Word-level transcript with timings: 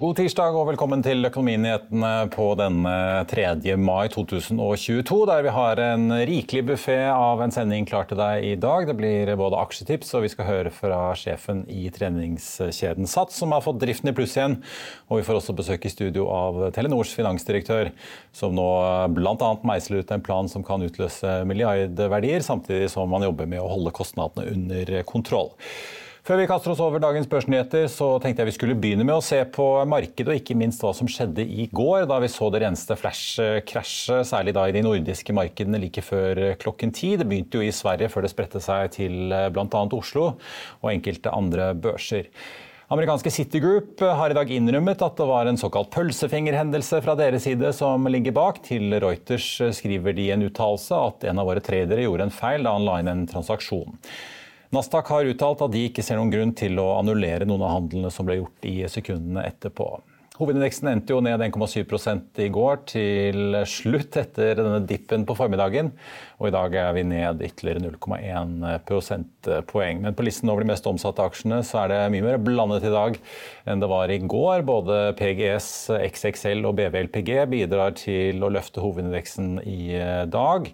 God 0.00 0.16
tirsdag 0.16 0.54
og 0.56 0.64
velkommen 0.70 1.02
til 1.04 1.28
Økonominyhetene 1.28 2.30
på 2.32 2.44
denne 2.56 2.92
3. 3.28 3.74
mai 3.76 4.06
2022, 4.08 5.18
der 5.28 5.42
vi 5.44 5.52
har 5.52 5.82
en 5.84 6.06
rikelig 6.24 6.62
buffé 6.70 6.96
av 7.12 7.42
en 7.44 7.52
sending 7.52 7.84
klar 7.84 8.08
til 8.08 8.16
deg 8.16 8.46
i 8.48 8.54
dag. 8.56 8.86
Det 8.88 8.94
blir 8.96 9.34
både 9.36 9.60
aksjetips, 9.60 10.14
og 10.16 10.24
vi 10.24 10.32
skal 10.32 10.48
høre 10.48 10.72
fra 10.72 11.02
sjefen 11.20 11.66
i 11.68 11.92
treningskjeden 11.92 13.12
Sats, 13.12 13.36
som 13.42 13.52
har 13.52 13.60
fått 13.60 13.82
driften 13.84 14.08
i 14.08 14.16
pluss 14.16 14.38
igjen. 14.40 14.56
Og 15.12 15.20
vi 15.20 15.28
får 15.28 15.42
også 15.42 15.58
besøk 15.60 15.84
i 15.84 15.92
studio 15.92 16.30
av 16.32 16.70
Telenors 16.72 17.12
finansdirektør, 17.20 17.92
som 18.32 18.56
nå 18.56 18.70
bl.a. 19.12 19.52
meisler 19.68 20.00
ut 20.00 20.16
en 20.16 20.24
plan 20.24 20.48
som 20.48 20.64
kan 20.64 20.80
utløse 20.80 21.42
milliardverdier, 21.44 22.40
samtidig 22.40 22.88
som 22.88 23.12
man 23.12 23.28
jobber 23.28 23.52
med 23.52 23.60
å 23.60 23.68
holde 23.76 23.92
kostnadene 24.00 24.48
under 24.48 25.02
kontroll. 25.04 25.58
Før 26.20 26.36
vi 26.36 26.46
kaster 26.50 26.74
oss 26.74 26.80
over 26.84 27.00
dagens 27.00 27.28
børsnyheter, 27.32 27.86
så 27.88 28.10
tenkte 28.20 28.42
jeg 28.42 28.50
vi 28.50 28.54
skulle 28.58 28.76
begynne 28.76 29.06
med 29.08 29.16
å 29.16 29.24
se 29.24 29.38
på 29.48 29.64
markedet, 29.88 30.28
og 30.28 30.36
ikke 30.36 30.56
minst 30.58 30.82
hva 30.84 30.92
som 30.96 31.08
skjedde 31.08 31.46
i 31.48 31.64
går, 31.72 32.04
da 32.10 32.18
vi 32.20 32.28
så 32.28 32.50
det 32.52 32.60
reneste 32.60 32.96
flash-krasjet, 33.00 34.28
særlig 34.28 34.52
da 34.56 34.66
i 34.68 34.74
de 34.76 34.82
nordiske 34.84 35.32
markedene 35.32 35.80
like 35.80 36.04
før 36.04 36.42
klokken 36.60 36.92
ti. 36.92 37.14
Det 37.16 37.24
begynte 37.28 37.56
jo 37.56 37.64
i 37.64 37.72
Sverige 37.72 38.10
før 38.12 38.26
det 38.26 38.32
spredte 38.34 38.60
seg 38.60 38.92
til 38.98 39.32
bl.a. 39.32 39.84
Oslo 39.96 40.26
og 40.34 40.90
enkelte 40.92 41.32
andre 41.32 41.70
børser. 41.80 42.28
Amerikanske 42.92 43.30
Citigroup 43.30 44.02
har 44.02 44.32
i 44.32 44.36
dag 44.36 44.50
innrømmet 44.50 45.00
at 45.06 45.16
det 45.16 45.28
var 45.30 45.48
en 45.48 45.60
såkalt 45.60 45.92
pølsefingerhendelse 45.94 46.98
fra 47.04 47.14
deres 47.16 47.46
side 47.46 47.70
som 47.78 48.04
ligger 48.10 48.34
bak. 48.36 48.60
Til 48.66 48.92
Reuters 49.00 49.46
skriver 49.78 50.12
de 50.18 50.26
en 50.34 50.44
uttalelse 50.50 50.98
at 50.98 51.24
en 51.30 51.40
av 51.40 51.48
våre 51.48 51.62
tradere 51.64 52.04
gjorde 52.04 52.28
en 52.28 52.34
feil 52.34 52.66
da 52.66 52.74
han 52.74 52.84
la 52.84 52.98
inn 53.00 53.12
en 53.14 53.24
transaksjon. 53.30 53.96
Nasdaq 54.70 55.08
har 55.10 55.26
uttalt 55.26 55.64
at 55.66 55.72
de 55.74 55.88
ikke 55.88 56.02
ser 56.06 56.20
noen 56.20 56.30
grunn 56.30 56.54
til 56.54 56.78
å 56.78 56.92
annullere 57.00 57.48
noen 57.48 57.64
av 57.66 57.72
handlene 57.74 58.12
som 58.14 58.28
ble 58.28 58.38
gjort 58.38 58.66
i 58.70 58.76
sekundene 58.86 59.42
etterpå. 59.48 59.96
Hovedindeksen 60.40 60.88
endte 60.88 61.12
jo 61.12 61.18
ned 61.20 61.42
1,7 61.44 62.38
i 62.40 62.46
går 62.54 62.78
til 62.88 63.58
slutt 63.68 64.16
etter 64.16 64.54
denne 64.56 64.78
dippen 64.88 65.26
på 65.28 65.34
formiddagen. 65.36 65.90
Og 66.40 66.48
i 66.48 66.54
dag 66.54 66.76
er 66.80 66.94
vi 66.96 67.02
ned 67.04 67.42
ytterligere 67.44 67.82
0,1 67.82 68.86
prosentpoeng. 68.88 70.00
Men 70.06 70.16
på 70.16 70.24
listen 70.24 70.48
over 70.48 70.64
de 70.64 70.70
mest 70.70 70.88
omsatte 70.88 71.26
aksjene 71.26 71.60
så 71.66 71.82
er 71.82 71.92
det 71.92 72.00
mye 72.14 72.24
mer 72.24 72.40
blandet 72.40 72.88
i 72.88 72.94
dag 72.94 73.20
enn 73.68 73.84
det 73.84 73.92
var 73.92 74.08
i 74.14 74.22
går. 74.22 74.64
Både 74.70 75.02
PGS, 75.20 75.70
XXL 76.08 76.64
og 76.70 76.78
BVLPG 76.80 77.34
bidrar 77.52 77.98
til 78.00 78.40
å 78.40 78.54
løfte 78.54 78.80
hovedindeksen 78.80 79.58
i 79.66 79.82
dag. 80.30 80.72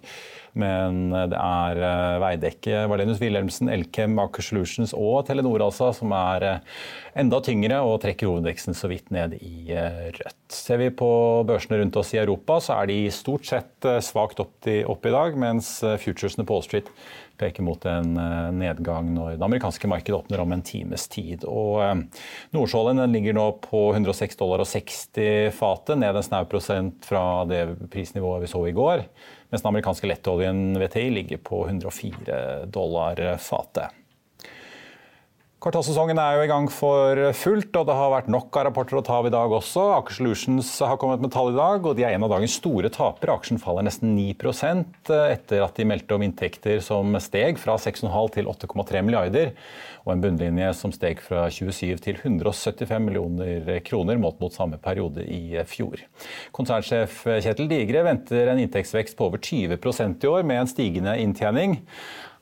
Men 0.57 1.11
det 1.11 1.37
er 1.37 1.81
eh, 1.83 2.19
Veidekke, 2.23 2.85
Valenius 2.91 3.21
Wilhelmsen, 3.21 3.71
Elkem, 3.73 4.17
Aker 4.23 4.45
Solutions 4.45 4.93
og 4.97 5.25
Telenor 5.27 5.65
altså, 5.67 5.91
som 5.95 6.13
er 6.15 6.45
eh, 6.47 6.79
enda 7.19 7.41
tyngre 7.43 7.81
og 7.85 7.99
trekker 8.03 8.29
hovedveksten 8.29 8.77
så 8.77 8.89
vidt 8.91 9.11
ned 9.13 9.35
i 9.41 9.73
eh, 9.75 10.07
rødt. 10.15 10.39
Ser 10.53 10.81
vi 10.81 10.89
på 10.93 11.09
børsene 11.47 11.81
rundt 11.81 11.99
oss 11.99 12.13
i 12.15 12.21
Europa, 12.21 12.61
så 12.63 12.79
er 12.79 12.91
de 12.91 12.99
stort 13.13 13.47
sett 13.49 13.89
svakt 14.05 14.39
opp 14.43 14.67
opp 14.67 15.05
i 15.05 15.11
dag, 15.13 15.35
mens 15.39 15.67
futuresene 16.01 16.45
på 16.47 16.55
Wall 16.55 16.63
Street 16.65 16.87
peker 17.37 17.65
mot 17.65 17.85
en 17.89 18.17
nedgang 18.57 19.13
når 19.15 19.37
det 19.37 19.45
amerikanske 19.45 19.89
markedet 19.91 20.17
åpner 20.17 20.41
om 20.43 20.55
en 20.55 20.65
times 20.65 21.07
tid. 21.13 21.45
Og 21.47 22.03
Nordsjålen 22.55 23.03
ligger 23.13 23.37
nå 23.37 23.47
på 23.63 23.87
106 23.93 24.39
dollar 24.39 24.63
og 24.63 24.69
60 24.69 25.53
fatet, 25.57 25.99
ned 26.01 26.17
en 26.17 26.25
snau 26.25 26.45
prosent 26.49 27.05
fra 27.05 27.23
det 27.49 27.63
prisnivået 27.93 28.45
vi 28.45 28.53
så 28.53 28.63
i 28.67 28.75
går 28.77 29.05
mens 29.49 29.63
den 29.63 29.69
amerikanske 29.69 30.07
lettoljen 30.09 30.79
VTI 30.79 31.09
ligger 31.09 31.37
på 31.37 31.61
104 31.67 32.65
dollar 32.65 33.21
fatet. 33.39 33.95
Kvartalssesongen 35.67 36.15
er 36.15 36.37
jo 36.37 36.43
i 36.45 36.47
gang 36.47 36.67
for 36.71 37.19
fullt, 37.35 37.73
og 37.75 37.89
det 37.89 37.95
har 37.99 38.11
vært 38.13 38.29
nok 38.31 38.55
av 38.55 38.69
rapporter 38.69 38.95
å 38.95 39.01
ta 39.03 39.17
av 39.19 39.25
i 39.27 39.31
dag 39.33 39.51
også. 39.51 39.81
Aker 39.97 40.15
Solutions 40.15 40.69
har 40.79 40.95
kommet 40.95 41.19
med 41.19 41.33
tall 41.33 41.49
i 41.51 41.57
dag, 41.57 41.83
og 41.83 41.97
de 41.97 42.05
er 42.07 42.13
en 42.15 42.23
av 42.23 42.31
dagens 42.31 42.53
store 42.55 42.87
tapere. 42.95 43.33
Aksjen 43.35 43.59
faller 43.59 43.83
nesten 43.83 44.13
9% 44.15 45.11
etter 45.11 45.65
at 45.65 45.75
de 45.75 45.87
meldte 45.89 46.15
om 46.15 46.23
inntekter 46.23 46.79
som 46.85 47.17
steg 47.19 47.59
fra 47.59 47.75
6,5 47.83 48.29
til 48.37 48.47
8,3 48.47 49.01
milliarder, 49.09 49.51
og 50.05 50.13
en 50.13 50.23
bunnlinje 50.23 50.69
som 50.79 50.93
steg 50.95 51.19
fra 51.25 51.49
27 51.51 51.99
til 52.05 52.21
175 52.21 53.03
millioner 53.03 53.67
kroner, 53.83 54.21
målt 54.23 54.39
mot 54.39 54.55
samme 54.55 54.79
periode 54.79 55.27
i 55.27 55.65
fjor. 55.67 55.99
Konsernsjef 56.55 57.25
Kjetil 57.43 57.67
Digre 57.73 58.05
venter 58.07 58.53
en 58.53 58.63
inntektsvekst 58.63 59.19
på 59.19 59.27
over 59.27 59.43
20% 59.43 60.23
i 60.23 60.31
år, 60.31 60.47
med 60.47 60.63
en 60.63 60.71
stigende 60.71 61.19
inntjening. 61.19 61.81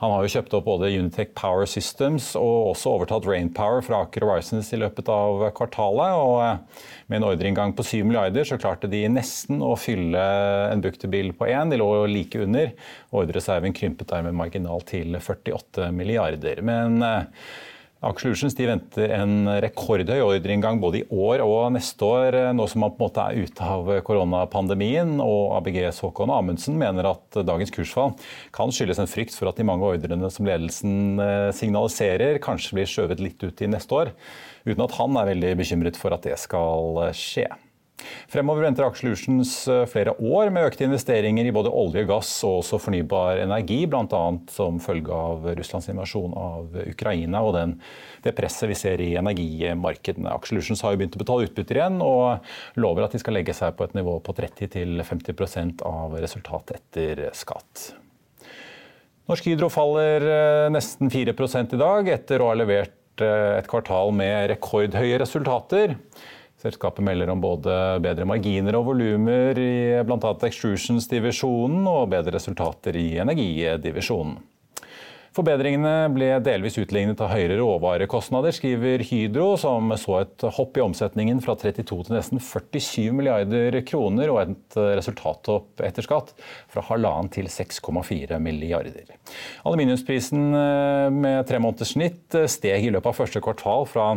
Han 0.02 0.12
har 0.12 0.26
jo 0.26 0.32
kjøpt 0.34 0.56
opp 0.58 0.66
både 0.68 0.90
Unitech 0.92 1.32
Power 1.38 1.68
Systems 1.70 2.34
og 2.40 2.72
også 2.74 2.96
overtatt 2.98 3.28
Rainpower 3.30 3.84
fra 3.86 4.02
Aker 4.04 4.26
Horizons 4.28 4.72
i 4.76 4.80
løpet 4.82 5.08
av 5.12 5.46
kvartalet. 5.56 6.18
og 6.20 6.36
eh, 6.44 6.90
Med 7.08 7.22
en 7.22 7.28
ordreinngang 7.30 7.76
på 7.78 7.86
7 7.88 8.02
milliarder 8.04 8.48
så 8.48 8.60
klarte 8.60 8.92
de 8.92 9.06
nesten 9.12 9.64
å 9.64 9.74
fylle 9.80 10.26
en 10.72 10.84
book-to-bill 10.84 11.32
på 11.38 11.48
én. 11.48 11.72
De 11.72 11.80
lå 11.80 11.90
like 12.12 12.44
under. 12.44 12.74
Ordreserven 13.16 13.76
krympet 13.76 14.12
dermed 14.12 14.36
marginalt 14.36 14.90
til 14.92 15.16
48 15.16 15.92
milliarder. 15.96 16.60
Men 16.66 17.00
eh, 17.06 17.48
Aker 18.06 18.36
venter 18.70 19.12
en 19.16 19.48
rekordhøy 19.64 20.20
ordreinngang 20.22 20.78
både 20.82 21.00
i 21.00 21.06
år 21.10 21.42
og 21.42 21.72
neste 21.74 22.06
år, 22.06 22.38
nå 22.54 22.68
som 22.70 22.84
man 22.84 22.94
på 22.94 23.02
en 23.02 23.06
måte 23.08 23.24
er 23.24 23.48
ute 23.48 23.66
av 23.66 23.90
koronapandemien. 24.06 25.16
Og 25.24 25.56
ABGs 25.58 26.04
Håkon 26.06 26.34
Amundsen 26.34 26.78
mener 26.78 27.10
at 27.10 27.40
dagens 27.48 27.74
kursfall 27.74 28.14
kan 28.54 28.74
skyldes 28.74 29.02
en 29.02 29.10
frykt 29.10 29.34
for 29.34 29.50
at 29.50 29.58
de 29.58 29.66
mange 29.66 29.90
ordrene 29.90 30.30
som 30.30 30.46
ledelsen 30.46 31.18
eh, 31.18 31.50
signaliserer, 31.58 32.38
kanskje 32.46 32.78
blir 32.78 32.92
skjøvet 32.94 33.26
litt 33.26 33.42
ut 33.42 33.66
i 33.66 33.72
neste 33.74 33.98
år. 33.98 34.14
Uten 34.70 34.86
at 34.86 34.98
han 35.00 35.18
er 35.18 35.32
veldig 35.34 35.56
bekymret 35.64 35.98
for 35.98 36.14
at 36.14 36.30
det 36.30 36.38
skal 36.42 37.08
skje. 37.18 37.50
Fremover 38.28 38.66
venter 38.66 38.84
Aker 38.84 39.08
eh, 39.08 39.86
flere 39.88 40.14
år 40.20 40.52
med 40.54 40.68
økte 40.68 40.84
investeringer 40.86 41.48
i 41.48 41.54
både 41.56 41.72
olje, 41.72 42.04
gass 42.10 42.32
og 42.44 42.60
også 42.60 42.80
fornybar 42.84 43.40
energi, 43.44 43.80
bl.a. 43.88 44.24
som 44.52 44.82
følge 44.84 45.16
av 45.16 45.48
Russlands 45.56 45.88
invasjon 45.94 46.36
av 46.36 46.76
Ukraina 46.84 47.42
og 47.46 47.56
den, 47.56 47.78
det 48.26 48.36
presset 48.38 48.70
vi 48.72 48.78
ser 48.78 49.04
i 49.04 49.14
energimarkedene. 49.22 50.34
Aker 50.36 50.60
har 50.60 50.96
jo 50.96 51.02
begynt 51.02 51.16
å 51.16 51.24
betale 51.24 51.50
utbytter 51.50 51.80
igjen 51.80 52.02
og 52.04 52.82
lover 52.82 53.08
at 53.08 53.16
de 53.16 53.22
skal 53.24 53.40
legge 53.40 53.56
seg 53.56 53.78
på 53.78 53.88
et 53.88 53.96
nivå 53.98 54.20
på 54.26 54.36
30-50% 54.38 55.86
av 55.88 56.18
resultatet 56.20 56.82
etter 56.82 57.30
skatt. 57.38 57.94
Norsk 59.26 59.48
Hydro 59.50 59.72
faller 59.74 60.22
eh, 60.30 60.68
nesten 60.74 61.10
4 61.10 61.34
i 61.34 61.80
dag, 61.80 62.10
etter 62.14 62.44
å 62.44 62.52
ha 62.52 62.58
levert 62.60 63.24
eh, 63.24 63.56
et 63.58 63.70
kvartal 63.72 64.12
med 64.14 64.52
rekordhøye 64.52 65.18
resultater. 65.24 65.96
Selskapet 66.66 67.06
melder 67.06 67.30
om 67.30 67.44
både 67.44 67.76
bedre 68.02 68.26
marginer 68.26 68.74
og 68.80 68.88
volumer 68.88 69.60
i 69.62 70.02
bl.a. 70.08 70.34
Extrusions-divisjonen 70.48 71.86
og 71.92 72.10
bedre 72.16 72.34
resultater 72.40 72.98
i 72.98 73.12
energidivisjonen. 73.22 74.40
Forbedringene 75.36 76.08
ble 76.16 76.30
delvis 76.40 76.78
utlignet 76.80 77.20
av 77.20 77.34
høyere 77.34 77.58
råvarekostnader, 77.60 78.56
skriver 78.56 79.02
Hydro, 79.04 79.50
som 79.60 79.92
så 80.00 80.22
et 80.22 80.46
hopp 80.56 80.80
i 80.80 80.84
omsetningen 80.86 81.42
fra 81.44 81.58
32 81.60 82.06
til 82.08 82.16
nesten 82.16 82.40
47 82.40 83.12
milliarder 83.18 83.76
kroner, 83.84 84.32
og 84.32 84.40
et 84.46 84.78
resultattopp 85.02 85.84
etter 85.84 86.08
skatt 86.08 86.32
fra 86.72 86.86
halvannen 86.88 87.28
til 87.36 87.52
6,4 87.52 88.40
milliarder. 88.40 89.12
Aluminiumsprisen 89.68 90.48
eh, 90.56 91.10
med 91.12 91.44
tre 91.50 91.60
måneders 91.60 91.92
snitt 91.98 92.40
steg 92.56 92.88
i 92.88 92.96
løpet 92.96 93.12
av 93.12 93.20
første 93.20 93.44
kvartal 93.44 93.90
fra 93.92 94.14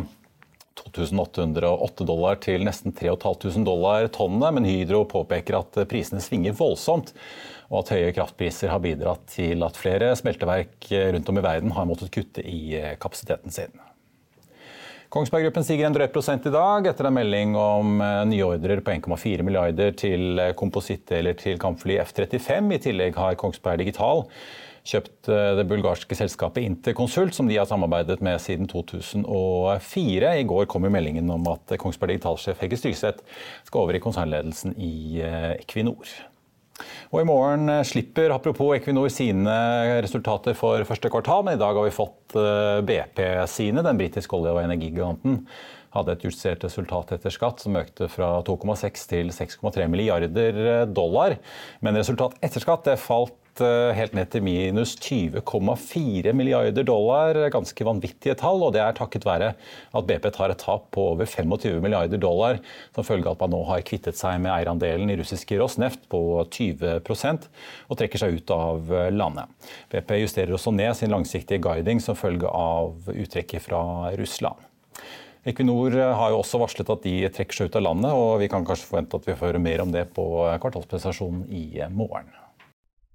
2808 0.87 2.07
dollar 2.09 2.39
til 2.45 2.65
nesten 2.67 2.95
3500 2.97 3.67
dollar 3.67 4.09
tonnet, 4.15 4.55
men 4.55 4.69
Hydro 4.69 5.05
påpeker 5.11 5.59
at 5.59 5.83
prisene 5.91 6.23
svinger 6.25 6.57
voldsomt, 6.59 7.13
og 7.69 7.83
at 7.83 7.93
høye 7.97 8.15
kraftpriser 8.17 8.73
har 8.73 8.81
bidratt 8.85 9.27
til 9.35 9.67
at 9.67 9.77
flere 9.77 10.15
smelteverk 10.17 10.89
rundt 11.15 11.29
om 11.29 11.43
i 11.43 11.45
verden 11.45 11.77
har 11.77 11.91
måttet 11.91 12.15
kutte 12.15 12.45
i 12.47 12.73
kapasiteten 13.03 13.53
sin. 13.53 13.77
Kongsberg 15.09 15.47
Gruppen 15.47 15.65
stiger 15.65 15.87
en 15.89 15.95
drøy 15.97 16.11
prosent 16.13 16.45
i 16.45 16.51
dag 16.53 16.85
etter 16.91 17.07
en 17.09 17.15
melding 17.17 17.55
om 17.57 17.95
eh, 18.05 18.25
nye 18.29 18.45
ordrer 18.45 18.83
på 18.85 18.93
1,4 18.93 19.45
milliarder 19.47 19.95
til 19.97 20.37
eh, 20.37 20.53
komposittdeler 20.53 21.39
til 21.39 21.57
kampfly 21.63 21.97
F-35. 22.03 22.75
I 22.77 22.81
tillegg 22.85 23.17
har 23.17 23.39
Kongsberg 23.41 23.81
Digital 23.81 24.27
kjøpt 24.87 25.31
eh, 25.33 25.53
det 25.59 25.67
bulgarske 25.71 26.19
selskapet 26.19 26.67
Interconsult, 26.67 27.35
som 27.37 27.51
de 27.51 27.59
har 27.59 27.69
samarbeidet 27.71 28.21
med 28.25 28.41
siden 28.43 28.71
2004. 28.71 30.35
I 30.43 30.49
går 30.49 30.69
kom 30.71 30.89
meldingen 30.89 31.31
om 31.35 31.47
at 31.53 31.79
Kongsberg 31.81 32.17
Digital-sjef 32.17 32.63
Hegge 32.63 32.81
Styrseth 32.81 33.45
skal 33.67 33.85
over 33.85 33.99
i 33.99 34.03
konsernledelsen 34.03 34.77
i 34.79 35.23
Equinor. 35.59 36.19
Og 37.13 37.23
I 37.23 37.27
morgen 37.29 37.71
eh, 37.73 37.85
slipper 37.87 38.35
apropos 38.35 38.77
Equinor 38.77 39.11
sine 39.13 39.57
resultater 40.05 40.57
for 40.59 40.85
første 40.89 41.11
kvartal, 41.13 41.45
men 41.47 41.57
i 41.57 41.61
dag 41.63 41.75
har 41.77 41.87
vi 41.87 41.95
fått 41.95 42.37
eh, 42.39 42.79
BP 42.87 43.25
sine. 43.51 43.85
Den 43.87 44.01
britiske 44.01 44.39
olje- 44.39 44.55
og 44.55 44.63
energigiganten 44.63 45.43
hadde 45.95 46.15
et 46.15 46.25
justert 46.27 46.65
resultat 46.67 47.15
etter 47.17 47.33
skatt 47.33 47.63
som 47.65 47.79
økte 47.81 48.11
fra 48.13 48.43
2,6 48.45 49.07
til 49.11 49.33
6,3 49.35 49.89
milliarder 49.91 50.63
eh, 50.65 50.85
dollar. 50.87 51.39
Men 51.85 51.99
resultat 51.99 52.37
etter 52.45 52.65
skatt 52.65 52.87
det 52.91 52.99
Eh, 53.65 53.93
helt 53.97 54.15
ned 54.17 54.29
til 54.33 54.45
minus 54.45 54.95
20,4 55.03 56.33
milliarder 56.37 56.87
dollar. 56.87 57.39
Ganske 57.53 57.87
vanvittige 57.87 58.37
tall, 58.39 58.63
og 58.63 58.75
det 58.77 58.83
er 58.85 58.97
takket 58.97 59.27
være 59.27 59.53
at 59.55 60.09
BP 60.09 60.31
tar 60.35 60.55
et 60.55 60.63
tap 60.63 60.89
på 60.95 61.09
over 61.15 61.29
25 61.29 61.83
milliarder 61.85 62.21
dollar 62.23 62.61
som 62.95 63.07
følge 63.07 63.29
av 63.29 63.37
at 63.37 63.45
man 63.45 63.55
nå 63.57 63.63
har 63.71 63.85
kvittet 63.87 64.19
seg 64.19 64.41
med 64.45 64.53
eierandelen 64.55 65.11
i 65.13 65.19
russiske 65.21 65.59
Rosneft 65.61 66.09
på 66.13 66.23
20% 66.45 67.49
og 67.89 67.99
trekker 67.99 68.23
seg 68.23 68.39
ut 68.39 68.55
av 68.55 68.91
landet. 69.15 69.51
BP 69.93 70.17
justerer 70.23 70.55
også 70.57 70.75
ned 70.75 70.95
sin 70.99 71.13
langsiktige 71.15 71.63
guiding 71.63 72.03
som 72.05 72.19
følge 72.19 72.51
av 72.51 73.11
uttrekket 73.15 73.65
fra 73.69 74.13
Russland. 74.19 74.67
Equinor 75.49 75.95
har 75.95 76.35
jo 76.35 76.43
også 76.43 76.61
varslet 76.61 76.91
at 76.93 77.07
de 77.07 77.15
trekker 77.33 77.57
seg 77.57 77.71
ut 77.71 77.79
av 77.79 77.87
landet, 77.87 78.13
og 78.13 78.35
vi 78.43 78.51
kan 78.53 78.67
kanskje 78.67 78.91
forvente 78.91 79.17
at 79.17 79.31
vi 79.31 79.37
får 79.39 79.53
høre 79.53 79.63
mer 79.63 79.85
om 79.85 79.95
det 79.95 80.11
på 80.17 80.27
kvartalspresentasjonen 80.61 81.47
i 81.49 81.65
morgen. 81.95 82.29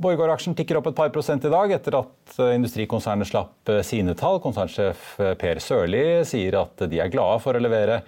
Borregaard-aksjen 0.00 0.54
tikker 0.56 0.78
opp 0.78 0.86
et 0.88 0.96
par 0.96 1.10
prosent 1.12 1.44
i 1.44 1.50
dag 1.52 1.72
etter 1.76 1.98
at 1.98 2.38
eh, 2.40 2.54
industrikonsernet 2.56 3.28
slapp 3.28 3.68
eh, 3.68 3.82
sine 3.84 4.14
tall. 4.16 4.38
Konsernsjef 4.40 5.02
eh, 5.20 5.34
Per 5.40 5.60
Sørli 5.60 6.04
sier 6.28 6.56
at 6.62 6.86
de 6.88 7.02
er 7.04 7.12
glade 7.12 7.42
for 7.44 7.56
å 7.56 7.60
levere 7.60 7.98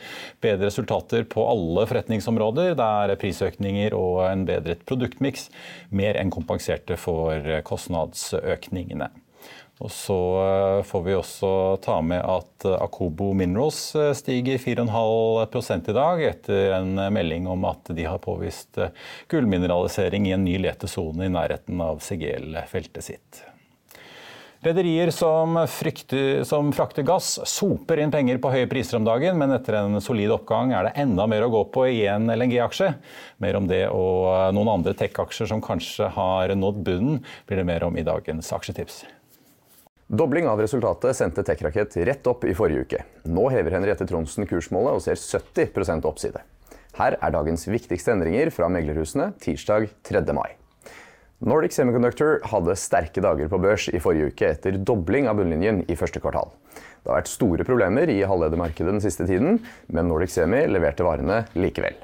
bedre 0.40 0.70
resultater 0.70 1.26
på 1.28 1.44
alle 1.44 1.84
forretningsområder, 1.90 2.72
der 2.80 3.12
prisøkninger 3.20 3.92
og 3.98 4.22
en 4.30 4.46
bedret 4.48 4.86
produktmiks 4.88 5.50
mer 5.92 6.16
enn 6.20 6.32
kompenserte 6.32 6.96
for 7.00 7.60
kostnadsøkningene. 7.68 9.10
Og 9.80 9.90
så 9.90 10.18
eh, 10.42 10.80
får 10.86 11.02
vi 11.02 11.14
også 11.16 11.52
ta 11.82 11.96
med 12.04 12.20
at 12.20 12.66
eh, 12.68 12.76
Akobo 12.84 13.32
Minerals 13.34 13.80
eh, 13.96 14.12
stiger 14.14 14.60
4,5 14.60 15.88
i 15.90 15.94
dag, 15.96 16.24
etter 16.28 16.74
en 16.76 16.92
melding 17.14 17.48
om 17.50 17.64
at 17.66 17.90
de 17.96 18.04
har 18.06 18.20
påvist 18.22 18.78
gullmineralisering 19.32 20.28
i 20.28 20.36
en 20.36 20.44
ny 20.44 20.58
letesone 20.60 21.26
i 21.26 21.32
nærheten 21.32 21.80
av 21.82 22.02
Segel-feltet 22.04 23.08
sitt. 23.08 23.40
Rederier 24.62 25.10
som, 25.10 25.56
som, 25.66 26.68
frakter 26.70 27.02
gass, 27.02 27.32
soper 27.50 27.98
inn 27.98 28.12
penger 28.14 28.38
på 28.38 28.52
høye 28.52 28.68
priser 28.70 29.00
om 29.00 29.08
dagen, 29.08 29.34
men 29.40 29.50
etter 29.56 29.80
en 29.80 29.98
solid 30.04 30.30
oppgang 30.36 30.70
er 30.70 30.86
det 30.86 30.92
enda 31.02 31.26
mer 31.26 31.48
å 31.48 31.50
gå 31.50 31.64
på 31.74 31.88
i 31.90 32.04
en 32.12 32.30
LNG-aksje. 32.30 32.92
Mer 33.42 33.58
om 33.58 33.66
det 33.66 33.88
og 33.90 34.54
noen 34.54 34.70
andre 34.76 34.94
tech-aksjer 35.00 35.50
som 35.50 35.64
kanskje 35.64 36.12
har 36.14 36.54
nådd 36.54 36.78
bunnen, 36.86 37.18
blir 37.50 37.58
det 37.58 37.66
mer 37.72 37.88
om 37.88 37.98
i 37.98 38.06
dagens 38.06 38.52
aksjetips. 38.54 39.02
Dobling 40.12 40.44
av 40.44 40.60
resultatet 40.60 41.16
sendte 41.16 41.40
TechRakett 41.40 41.94
rett 41.96 42.26
opp 42.28 42.42
i 42.44 42.52
forrige 42.52 42.82
uke. 42.84 42.98
Nå 43.32 43.46
hever 43.48 43.72
Henriette 43.72 44.04
Tronsen 44.04 44.44
kursmålet 44.44 44.98
og 44.98 45.00
ser 45.00 45.16
70% 45.16 46.04
oppside. 46.04 46.42
Her 46.98 47.16
er 47.16 47.32
dagens 47.32 47.64
viktigste 47.64 48.12
endringer 48.12 48.50
fra 48.52 48.68
meglerhusene 48.68 49.30
tirsdag 49.40 49.88
3. 50.04 50.20
mai. 50.36 50.50
Nordic 51.40 51.72
Semiconductor 51.72 52.42
hadde 52.52 52.76
sterke 52.76 53.24
dager 53.24 53.48
på 53.48 53.64
børs 53.64 53.88
i 53.88 54.04
forrige 54.04 54.34
uke 54.34 54.52
etter 54.52 54.76
dobling 54.76 55.32
av 55.32 55.40
bunnlinjen 55.40 55.80
i 55.88 55.96
første 55.96 56.20
kvartal. 56.20 56.52
Det 56.76 57.08
har 57.08 57.22
vært 57.22 57.32
store 57.32 57.64
problemer 57.64 58.12
i 58.12 58.20
halvledermarkedet 58.20 58.92
den 58.92 59.00
siste 59.08 59.24
tiden, 59.24 59.62
men 59.88 60.12
Nordic 60.12 60.36
Semi 60.36 60.66
leverte 60.68 61.08
varene 61.08 61.46
likevel. 61.56 61.96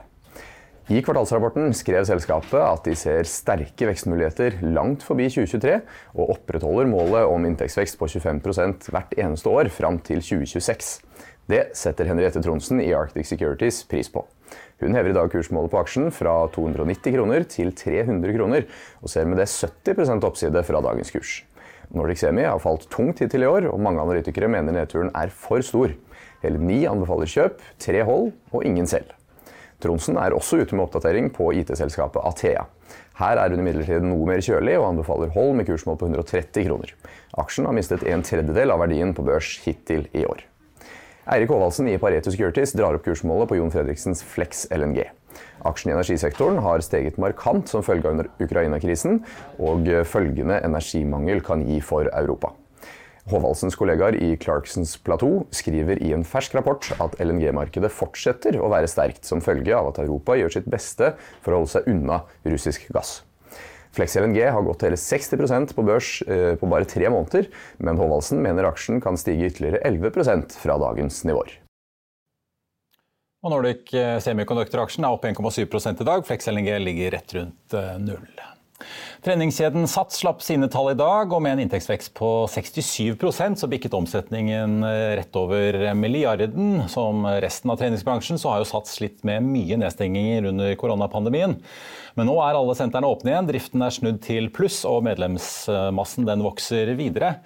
I 0.89 1.03
kvartalsrapporten 1.05 1.75
skrev 1.77 2.07
selskapet 2.09 2.63
at 2.65 2.87
de 2.89 2.95
ser 2.97 3.27
sterke 3.29 3.91
vekstmuligheter 3.91 4.55
langt 4.73 5.03
forbi 5.05 5.27
2023, 5.29 5.75
og 6.17 6.31
opprettholder 6.33 6.89
målet 6.89 7.29
om 7.29 7.45
inntektsvekst 7.45 7.99
på 8.01 8.09
25% 8.09 8.89
hvert 8.95 9.13
eneste 9.21 9.53
år 9.53 9.69
fram 9.69 9.99
til 10.01 10.23
2026. 10.25 10.89
Det 11.53 11.61
setter 11.77 12.09
Henriette 12.09 12.41
Tronsen 12.41 12.81
i 12.81 12.89
Arctic 12.97 13.29
Securities 13.29 13.83
pris 13.91 14.09
på. 14.09 14.23
Hun 14.81 14.97
hever 14.97 15.13
i 15.13 15.19
dag 15.19 15.29
kursmålet 15.29 15.75
på 15.75 15.83
aksjen 15.83 16.09
fra 16.09 16.39
290 16.57 17.19
kroner 17.19 17.45
til 17.53 17.75
300 17.77 18.39
kroner, 18.39 18.65
og 19.05 19.13
ser 19.13 19.29
med 19.29 19.43
det 19.43 19.51
70% 19.53 20.25
oppside 20.25 20.65
fra 20.65 20.81
dagens 20.89 21.13
kurs. 21.13 21.37
Nordic 21.93 22.25
Semi 22.25 22.49
har 22.49 22.65
falt 22.65 22.89
tungt 22.89 23.21
hittil 23.21 23.45
i 23.45 23.53
år, 23.53 23.69
og 23.69 23.85
mange 23.85 24.01
analytikere 24.01 24.49
mener 24.49 24.73
nedturen 24.73 25.13
er 25.13 25.29
for 25.29 25.61
stor. 25.61 25.93
Hele 26.41 26.65
ni 26.65 26.87
anbefaler 26.89 27.29
kjøp, 27.29 27.61
tre 27.77 28.09
hold 28.09 28.33
og 28.55 28.65
ingen 28.65 28.89
selv. 28.89 29.18
Tronsen 29.83 30.19
er 30.19 30.35
også 30.35 30.59
ute 30.59 30.75
med 30.75 30.89
oppdatering 30.89 31.31
på 31.35 31.53
IT-selskapet 31.55 32.25
Athea. 32.27 32.65
Her 33.19 33.39
er 33.39 33.53
hun 33.53 33.63
imidlertid 33.63 34.05
noe 34.07 34.27
mer 34.27 34.43
kjølig 34.43 34.75
og 34.79 34.89
anbefaler 34.91 35.31
hold 35.35 35.57
med 35.59 35.69
kursmål 35.69 35.99
på 36.01 36.09
130 36.11 36.67
kroner. 36.67 36.95
Aksjen 37.39 37.67
har 37.69 37.77
mistet 37.77 38.05
en 38.07 38.25
tredjedel 38.27 38.75
av 38.75 38.83
verdien 38.83 39.15
på 39.15 39.27
børs 39.27 39.57
hittil 39.65 40.07
i 40.15 40.25
år. 40.27 40.45
Eirik 41.29 41.51
Håvaldsen 41.53 41.91
i 41.93 41.99
Pareto 42.01 42.33
Securities 42.33 42.73
drar 42.73 42.97
opp 42.97 43.05
kursmålet 43.05 43.51
på 43.51 43.59
Jon 43.59 43.73
Fredriksens 43.75 44.23
Flex 44.25 44.65
LNG. 44.75 45.03
Aksjen 45.69 45.93
i 45.93 45.95
energisektoren 45.95 46.63
har 46.65 46.83
steget 46.83 47.19
markant 47.21 47.69
som 47.71 47.85
følge 47.85 48.09
av 48.09 48.25
Ukraina-krisen 48.43 49.21
og 49.61 49.91
følgende 50.09 50.63
energimangel 50.65 51.45
kan 51.45 51.67
gi 51.69 51.83
for 51.85 52.09
Europa. 52.09 52.55
Håvaldsens 53.29 53.77
kollegaer 53.77 54.17
i 54.17 54.31
Clarksons 54.41 54.95
Plateau 55.05 55.43
skriver 55.53 56.01
i 56.01 56.15
en 56.17 56.25
fersk 56.25 56.55
rapport 56.57 56.87
at 56.97 57.17
LNG-markedet 57.21 57.91
fortsetter 57.93 58.57
å 58.57 58.71
være 58.73 58.89
sterkt 58.89 59.29
som 59.29 59.43
følge 59.45 59.75
av 59.77 59.91
at 59.91 60.01
Europa 60.01 60.37
gjør 60.39 60.55
sitt 60.55 60.69
beste 60.73 61.13
for 61.45 61.53
å 61.53 61.61
holde 61.61 61.75
seg 61.75 61.91
unna 61.93 62.23
russisk 62.49 62.89
gass. 62.95 63.19
Flex 63.93 64.17
LNG 64.17 64.41
har 64.49 64.65
gått 64.65 64.85
hele 64.87 64.97
60% 65.01 65.77
på 65.77 65.85
børs 65.85 66.11
eh, 66.25 66.55
på 66.61 66.69
bare 66.73 66.89
tre 66.89 67.09
måneder, 67.13 67.49
men 67.85 68.01
Håvaldsen 68.01 68.41
mener 68.45 68.69
aksjen 68.69 69.03
kan 69.05 69.21
stige 69.21 69.49
ytterligere 69.51 69.83
11% 69.85 70.57
fra 70.63 70.79
dagens 70.81 71.21
nivåer. 71.29 71.59
Og 73.45 73.53
Nordic 73.53 73.93
eh, 73.93 74.17
Semiconductor-aksjen 74.25 75.05
er 75.05 75.15
opp 75.15 75.29
1,7 75.29 75.93
i 75.93 76.07
dag. 76.09 76.25
Flex 76.27 76.49
LNG 76.49 76.73
ligger 76.81 77.19
rett 77.19 77.37
rundt 77.37 77.77
eh, 77.77 77.99
null. 78.03 78.49
Treningskjeden 79.25 79.89
Sats 79.91 80.21
slapp 80.23 80.43
sine 80.45 80.69
tall 80.71 80.93
i 80.93 80.99
dag, 80.99 81.33
og 81.35 81.43
med 81.43 81.57
en 81.57 81.65
inntektsvekst 81.65 82.13
på 82.17 82.31
67% 82.53 83.59
så 83.59 83.69
bikket 83.71 83.97
omsetningen 83.99 84.79
eh, 84.87 85.15
rett 85.19 85.39
over 85.39 85.81
milliarden. 85.99 86.85
Som 86.93 87.27
resten 87.43 87.73
av 87.75 87.81
treningsbransjen 87.81 88.39
så 88.39 88.53
har 88.53 88.63
jo 88.63 88.69
Sats 88.71 88.95
slitt 89.01 89.25
med 89.27 89.43
mye 89.47 89.81
nedstenginger 89.83 90.51
under 90.53 90.77
koronapandemien. 90.79 91.59
Men 92.19 92.27
nå 92.27 92.39
er 92.43 92.57
alle 92.59 92.75
sentrene 92.79 93.11
åpne 93.11 93.31
igjen, 93.31 93.51
driften 93.51 93.85
er 93.85 93.95
snudd 93.95 94.23
til 94.25 94.49
pluss, 94.55 94.81
og 94.89 95.05
medlemsmassen 95.07 96.27
den 96.27 96.43
vokser 96.47 96.95
videre. 96.99 97.37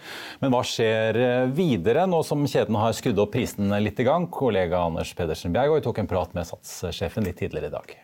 Men 0.45 0.55
hva 0.55 0.63
skjer 0.67 1.21
eh, 1.25 1.51
videre 1.57 2.07
nå 2.09 2.23
som 2.29 2.45
kjeden 2.45 2.81
har 2.81 2.97
skrudd 2.97 3.21
opp 3.25 3.35
prisene 3.35 3.81
litt 3.81 4.01
i 4.01 4.09
gang? 4.09 4.29
Kollega 4.33 4.85
Anders 4.87 5.17
Pedersen 5.17 5.57
Bjergård 5.57 5.89
tok 5.89 6.05
en 6.05 6.13
prat 6.13 6.37
med 6.37 6.49
Sats-sjefen 6.49 7.29
litt 7.29 7.41
tidligere 7.41 7.73
i 7.73 7.79
dag. 7.81 8.01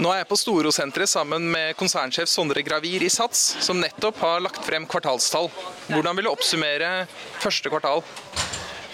Nå 0.00 0.08
er 0.08 0.22
jeg 0.22 0.28
på 0.30 0.36
Storosenteret 0.40 1.10
sammen 1.10 1.50
med 1.52 1.74
konsernsjef 1.76 2.30
Sondre 2.32 2.62
Gravir 2.64 3.02
i 3.04 3.10
Sats, 3.12 3.42
som 3.60 3.76
nettopp 3.76 4.22
har 4.24 4.40
lagt 4.40 4.62
frem 4.64 4.86
kvartalstall. 4.88 5.50
Hvordan 5.90 6.16
vil 6.16 6.24
du 6.24 6.30
oppsummere 6.30 7.04
første 7.42 7.68
kvartal? 7.68 8.00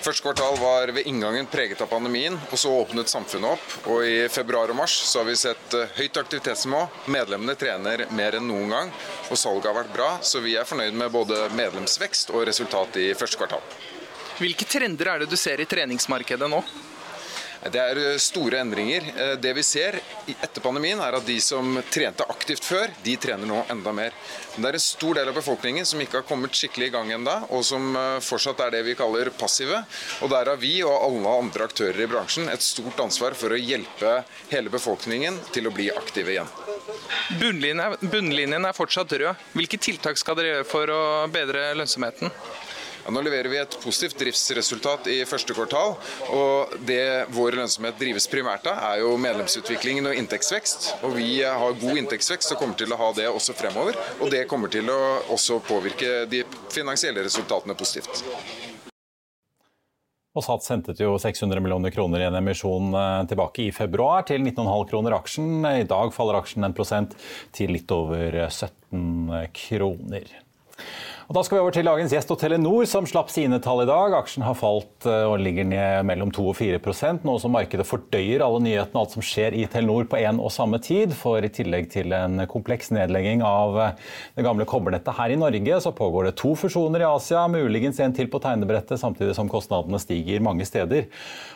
Første 0.02 0.24
kvartal 0.24 0.58
var 0.58 0.90
ved 0.96 1.06
inngangen 1.06 1.46
preget 1.52 1.84
av 1.84 1.92
pandemien, 1.92 2.34
og 2.50 2.58
så 2.58 2.72
åpnet 2.80 3.12
samfunnet 3.12 3.54
opp. 3.54 3.76
Og 3.94 4.02
I 4.10 4.26
februar 4.26 4.74
og 4.74 4.80
mars 4.80 4.96
så 5.06 5.22
har 5.22 5.30
vi 5.30 5.38
sett 5.38 5.78
eh, 5.78 5.94
høyt 6.00 6.18
aktivitetsnivå. 6.18 6.82
Medlemmene 7.14 7.54
trener 7.58 8.08
mer 8.18 8.40
enn 8.40 8.50
noen 8.50 8.74
gang, 8.74 8.92
og 9.30 9.38
salget 9.38 9.70
har 9.70 9.78
vært 9.78 9.94
bra. 9.94 10.10
Så 10.26 10.42
vi 10.42 10.58
er 10.58 10.66
fornøyd 10.66 10.98
med 10.98 11.14
både 11.14 11.44
medlemsvekst 11.54 12.34
og 12.34 12.42
resultat 12.50 12.98
i 12.98 13.12
første 13.14 13.38
kvartal. 13.38 13.62
Hvilke 14.42 14.66
trender 14.66 15.14
er 15.14 15.22
det 15.22 15.30
du 15.30 15.38
ser 15.38 15.62
i 15.62 15.70
treningsmarkedet 15.70 16.50
nå? 16.50 16.64
Det 17.66 17.80
er 17.82 17.98
eh, 17.98 18.18
store 18.22 18.60
endringer. 18.62 19.06
Eh, 19.16 19.32
det 19.42 19.52
vi 19.56 19.64
ser 19.66 19.98
etter 20.28 20.62
pandemien, 20.62 21.00
er 21.02 21.16
at 21.18 21.26
de 21.26 21.38
som 21.42 21.80
trente 21.90 22.26
aktivt 22.30 22.64
før, 22.64 22.92
de 23.02 23.16
trener 23.20 23.48
nå 23.48 23.64
enda 23.72 23.92
mer. 23.94 24.14
Men 24.54 24.64
det 24.64 24.70
er 24.70 24.78
en 24.78 24.84
stor 24.84 25.18
del 25.18 25.30
av 25.30 25.38
befolkningen 25.38 25.88
som 25.88 26.00
ikke 26.02 26.20
har 26.20 26.28
kommet 26.28 26.54
skikkelig 26.54 26.90
i 26.90 26.94
gang 26.94 27.12
enda, 27.18 27.40
og 27.50 27.64
som 27.66 27.90
eh, 27.98 28.20
fortsatt 28.24 28.62
er 28.64 28.76
det 28.76 28.84
vi 28.86 28.96
kaller 28.98 29.32
passive. 29.38 29.82
Og 30.22 30.32
der 30.32 30.52
har 30.52 30.62
vi 30.62 30.76
og 30.86 30.94
alle 30.94 31.34
andre 31.42 31.68
aktører 31.68 32.04
i 32.04 32.10
bransjen 32.10 32.48
et 32.52 32.64
stort 32.64 33.02
ansvar 33.02 33.36
for 33.38 33.54
å 33.54 33.60
hjelpe 33.60 34.20
hele 34.52 34.72
befolkningen 34.72 35.42
til 35.54 35.68
å 35.68 35.74
bli 35.74 35.90
aktive 35.94 36.36
igjen. 36.36 36.54
Bunnlinjen 37.38 38.64
er 38.64 38.76
fortsatt 38.76 39.12
rød. 39.18 39.46
Hvilke 39.58 39.80
tiltak 39.82 40.20
skal 40.20 40.38
dere 40.38 40.54
gjøre 40.54 40.68
for 40.68 40.94
å 40.94 41.02
bedre 41.32 41.72
lønnsomheten? 41.76 42.32
Ja, 43.08 43.12
nå 43.16 43.22
leverer 43.24 43.48
vi 43.48 43.56
et 43.56 43.72
positivt 43.80 44.18
driftsresultat 44.20 45.06
i 45.08 45.22
første 45.24 45.54
kvartal. 45.56 45.94
og 46.28 46.74
Det 46.84 47.24
vår 47.32 47.54
lønnsomhet 47.56 47.96
drives 47.96 48.26
primært 48.28 48.66
av, 48.68 48.82
er 48.90 48.98
jo 49.00 49.14
medlemsutviklingen 49.16 50.10
og 50.10 50.18
inntektsvekst. 50.20 50.90
Og 51.08 51.14
Vi 51.16 51.38
har 51.40 51.78
god 51.80 52.00
inntektsvekst 52.02 52.52
og 52.52 52.58
kommer 52.60 52.76
til 52.76 52.92
å 52.92 52.98
ha 53.00 53.06
det 53.16 53.24
også 53.30 53.54
fremover. 53.56 53.96
Og 54.20 54.28
det 54.28 54.42
kommer 54.50 54.68
til 54.68 54.92
å 54.92 54.98
også 55.32 55.56
påvirke 55.64 56.26
de 56.28 56.42
finansielle 56.68 57.24
resultatene 57.24 57.72
positivt. 57.80 58.20
Og 60.36 60.44
Sats 60.44 60.68
hentet 60.68 61.00
jo 61.00 61.14
600 61.16 61.64
millioner 61.64 61.94
kroner 61.94 62.20
i 62.20 62.26
en 62.28 62.36
emisjon 62.42 62.92
eh, 62.92 63.22
tilbake 63.30 63.70
i 63.70 63.72
februar 63.72 64.28
til 64.28 64.44
19,5 64.44 64.84
kroner 64.92 65.16
aksjen. 65.16 65.64
I 65.64 65.88
dag 65.88 66.12
faller 66.12 66.42
aksjen 66.42 66.68
1% 66.68 67.16
til 67.56 67.72
litt 67.72 67.96
over 67.96 68.36
17 68.50 69.48
kroner. 69.56 70.36
Og 71.28 71.36
Da 71.36 71.42
skal 71.44 71.58
vi 71.58 71.60
over 71.60 71.74
til 71.76 71.84
dagens 71.84 72.12
gjest 72.14 72.30
og 72.32 72.38
Telenor, 72.40 72.86
som 72.88 73.04
slapp 73.04 73.28
sine 73.28 73.58
tall 73.60 73.82
i 73.82 73.88
dag. 73.88 74.14
Aksjen 74.16 74.46
har 74.46 74.54
falt 74.56 75.04
eh, 75.04 75.26
og 75.28 75.42
ligger 75.44 75.66
ned 75.68 76.06
mellom 76.08 76.30
2 76.32 76.44
og 76.48 76.54
4% 76.56 77.26
nå 77.28 77.34
som 77.42 77.52
markedet 77.52 77.84
fordøyer 77.84 78.40
alle 78.40 78.62
nyhetene 78.64 78.96
og 78.96 79.02
alt 79.02 79.16
som 79.18 79.26
skjer 79.28 79.52
i 79.60 79.66
Telenor 79.68 80.06
på 80.08 80.16
én 80.22 80.40
og 80.40 80.48
samme 80.54 80.80
tid. 80.80 81.12
For 81.12 81.44
i 81.44 81.50
tillegg 81.52 81.90
til 81.92 82.14
en 82.16 82.40
kompleks 82.48 82.88
nedlegging 82.96 83.44
av 83.44 83.76
eh, 83.76 84.06
det 84.40 84.46
gamle 84.46 84.64
kobbernettet 84.70 85.18
her 85.18 85.34
i 85.34 85.36
Norge, 85.36 85.82
så 85.84 85.92
pågår 85.98 86.30
det 86.30 86.38
to 86.40 86.54
fusjoner 86.56 87.04
i 87.04 87.10
Asia, 87.10 87.44
muligens 87.52 88.00
en 88.00 88.16
til 88.16 88.32
på 88.32 88.40
tegnebrettet, 88.40 88.96
samtidig 88.96 89.36
som 89.36 89.52
kostnadene 89.52 90.00
stiger 90.00 90.40
mange 90.48 90.64
steder. 90.64 91.10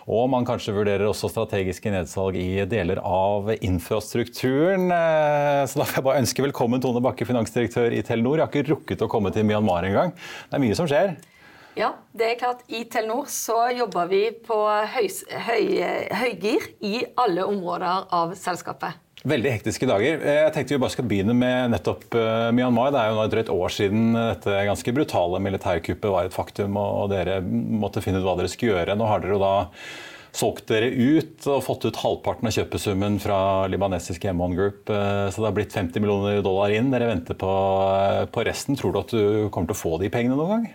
Og 0.05 0.29
man 0.35 0.45
kanskje 0.45 0.76
vurderer 0.76 1.07
også 1.09 1.33
strategiske 1.33 1.95
nedsalg 1.97 2.37
i 2.37 2.67
deler 2.69 3.00
av 3.00 3.49
infrastrukturen. 3.57 4.93
Eh, 4.93 5.64
så 5.64 5.81
da 5.81 5.88
får 5.88 6.02
jeg 6.02 6.09
bare 6.11 6.26
ønske 6.26 6.47
velkommen 6.50 6.85
Tone 6.85 7.00
Bakke, 7.09 7.25
finansdirektør 7.33 7.97
i 7.97 8.05
Telenor. 8.05 8.37
Jeg 8.37 8.45
har 8.45 8.52
ikke 8.52 8.69
rukket 8.75 9.09
å 9.09 9.12
komme 9.17 9.33
til 9.33 9.49
Myanmar 9.49 9.62
Myanmar 9.62 9.87
engang. 9.87 10.16
Det 10.50 10.59
er 10.59 10.62
mye 10.62 10.78
som 10.78 10.88
skjer. 10.90 11.14
Ja, 11.78 11.95
det 12.12 12.26
er 12.26 12.40
klart. 12.40 12.66
I 12.69 12.85
Telenor 12.90 13.31
så 13.33 13.71
jobber 13.73 14.11
vi 14.11 14.26
på 14.45 14.59
høy, 14.66 15.07
høy, 15.47 15.64
høygir 16.21 16.69
i 16.85 16.99
alle 17.16 17.47
områder 17.49 18.11
av 18.12 18.35
selskapet. 18.37 18.99
Veldig 19.23 19.52
hektiske 19.54 19.87
dager. 19.87 20.19
Jeg 20.19 20.52
tenkte 20.52 20.75
vi 20.75 20.83
bare 20.83 20.92
skal 20.92 21.07
begynne 21.09 21.35
med 21.38 21.71
nettopp 21.73 22.09
uh, 22.19 22.50
Myanmar. 22.52 22.90
Det 22.92 23.00
er 23.00 23.12
jo 23.12 23.16
nå 23.16 23.25
et 23.25 23.35
drøyt 23.37 23.52
år 23.54 23.73
siden 23.73 24.16
dette 24.19 24.64
ganske 24.69 24.95
brutale 24.97 25.40
militærkuppet 25.47 26.12
var 26.12 26.28
et 26.28 26.35
faktum, 26.35 26.76
og 26.76 27.12
dere 27.14 27.38
måtte 27.47 28.02
finne 28.04 28.21
ut 28.21 28.26
hva 28.26 28.35
dere 28.40 28.50
skulle 28.52 28.75
gjøre. 28.75 28.99
Nå 28.99 29.09
har 29.09 29.23
dere 29.23 29.38
jo 29.38 29.45
da 29.45 29.54
solgt 30.33 30.71
dere 30.73 30.89
ut 30.89 31.45
og 31.51 31.62
fått 31.67 31.85
ut 31.85 31.99
halvparten 32.01 32.49
av 32.49 32.55
kjøpesummen 32.57 33.19
fra 33.21 33.39
libanesiske 33.69 34.33
M1 34.33 34.57
Group. 34.57 34.91
Eh, 34.91 35.27
så 35.29 35.43
det 35.43 35.49
har 35.51 35.57
blitt 35.57 35.77
50 35.77 36.01
millioner 36.01 36.41
dollar 36.45 36.73
inn. 36.73 36.91
Dere 36.93 37.11
venter 37.11 37.37
på, 37.39 37.51
eh, 37.93 38.25
på 38.33 38.45
resten. 38.49 38.79
Tror 38.79 38.93
du 38.93 39.01
at 39.03 39.12
du 39.12 39.51
kommer 39.53 39.69
til 39.69 39.77
å 39.77 39.83
få 39.83 39.99
de 40.01 40.11
pengene 40.12 40.39
noen 40.39 40.55
gang? 40.57 40.71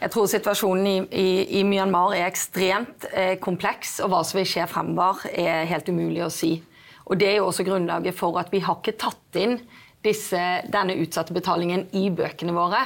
Jeg 0.00 0.10
tror 0.12 0.26
situasjonen 0.28 0.86
i, 0.86 0.96
i, 1.16 1.60
i 1.60 1.64
Myanmar 1.64 2.16
er 2.18 2.26
ekstremt 2.26 3.06
eh, 3.12 3.38
kompleks, 3.40 4.00
og 4.04 4.10
hva 4.12 4.24
som 4.26 4.40
vil 4.40 4.50
skje 4.50 4.66
fremover, 4.68 5.30
er 5.30 5.70
helt 5.70 5.88
umulig 5.88 6.26
å 6.26 6.32
si. 6.32 6.58
Og 7.06 7.16
Det 7.20 7.30
er 7.30 7.38
jo 7.38 7.48
også 7.48 7.64
grunnlaget 7.64 8.16
for 8.18 8.36
at 8.40 8.50
vi 8.52 8.60
har 8.64 8.80
ikke 8.80 8.98
tatt 9.00 9.38
inn 9.40 9.58
disse, 10.04 10.40
denne 10.68 10.96
utsatte 11.00 11.32
betalingen 11.32 11.86
i 11.96 12.10
bøkene 12.12 12.52
våre. 12.52 12.82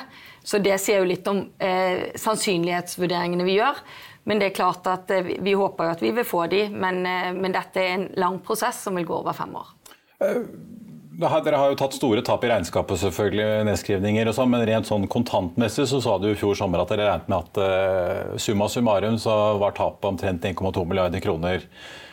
Så 0.47 0.61
det 0.63 0.77
sier 0.83 1.03
jo 1.03 1.09
litt 1.11 1.27
om 1.31 1.43
eh, 1.59 2.15
sannsynlighetsvurderingene 2.19 3.47
vi 3.49 3.59
gjør. 3.59 3.81
Men 4.29 4.41
det 4.43 4.51
er 4.51 4.59
klart 4.59 4.87
at 4.91 5.11
eh, 5.15 5.37
vi 5.41 5.55
håper 5.57 5.89
jo 5.89 5.95
at 5.97 6.03
vi 6.05 6.13
vil 6.19 6.27
få 6.29 6.45
de, 6.53 6.67
men, 6.69 7.01
eh, 7.09 7.31
men 7.33 7.55
dette 7.55 7.81
er 7.81 7.95
en 7.95 8.09
lang 8.21 8.43
prosess 8.45 8.83
som 8.85 8.99
vil 8.99 9.07
gå 9.09 9.23
over 9.23 9.37
fem 9.37 9.55
år. 9.57 9.71
Eh, 10.21 10.43
dere 11.19 11.59
har 11.59 11.73
jo 11.73 11.79
tatt 11.81 11.97
store 11.97 12.21
tap 12.27 12.45
i 12.45 12.51
regnskapet, 12.51 13.01
selvfølgelig, 13.01 13.65
nedskrivninger 13.67 14.29
og 14.29 14.37
sånn, 14.37 14.53
men 14.53 14.67
rent 14.69 14.87
sånn 14.87 15.09
kontantmessig 15.11 15.89
så 15.91 16.03
sa 16.05 16.19
du 16.21 16.29
i 16.31 16.37
fjor 16.39 16.59
sommer 16.61 16.85
at 16.85 16.93
dere 16.93 17.09
regnet 17.09 17.33
med 17.33 17.41
at 17.41 17.59
uh, 17.59 18.37
summa 18.39 18.69
summarum 18.71 19.17
så 19.19 19.35
var 19.59 19.75
tapet 19.75 20.07
omtrent 20.13 20.47
1,2 20.47 20.85
milliarder 20.87 21.25
kroner. 21.25 21.65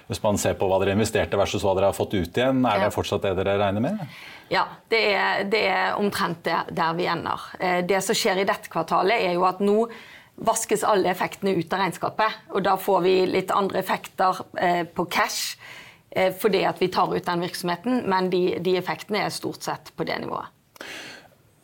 Hvis 0.10 0.24
man 0.24 0.39
ser 0.41 0.57
på 0.57 0.65
hva 0.69 0.79
dere 0.81 0.95
investerte 0.98 1.38
versus 1.38 1.62
hva 1.62 1.75
dere 1.77 1.91
har 1.91 1.98
fått 1.98 2.15
ut 2.17 2.39
igjen, 2.39 2.65
er 2.65 2.81
det 2.81 2.89
fortsatt 2.95 3.27
det 3.27 3.36
dere 3.43 3.60
regner 3.62 3.86
med? 3.86 4.17
Ja, 4.50 4.65
det 4.89 5.03
er, 5.12 5.45
det 5.53 5.62
er 5.69 6.01
omtrent 6.01 6.41
der, 6.45 6.65
der 6.74 6.98
vi 6.98 7.05
ender. 7.10 7.45
Det 7.86 8.01
som 8.05 8.17
skjer 8.17 8.41
i 8.41 8.50
dette 8.50 8.74
kvartalet, 8.74 9.22
er 9.22 9.38
jo 9.38 9.45
at 9.45 9.62
nå 9.62 9.84
vaskes 10.36 10.84
alle 10.84 11.10
effektene 11.12 11.56
ut 11.56 11.74
av 11.74 11.84
regnskapet. 11.84 12.39
Og 12.54 12.63
da 12.65 12.75
får 12.80 13.01
vi 13.06 13.15
litt 13.30 13.54
andre 13.56 13.82
effekter 13.82 14.42
eh, 14.60 14.84
på 14.86 15.08
cash 15.12 15.56
eh, 16.12 16.34
fordi 16.36 16.65
at 16.68 16.82
vi 16.82 16.92
tar 16.94 17.13
ut 17.13 17.25
den 17.25 17.46
virksomheten, 17.46 18.04
men 18.10 18.30
de, 18.34 18.44
de, 18.60 18.77
effektene 18.80 19.25
er 19.25 19.34
stort 19.34 19.63
sett 19.65 19.94
på 19.96 20.08
det 20.08 20.20
nivået. 20.24 20.51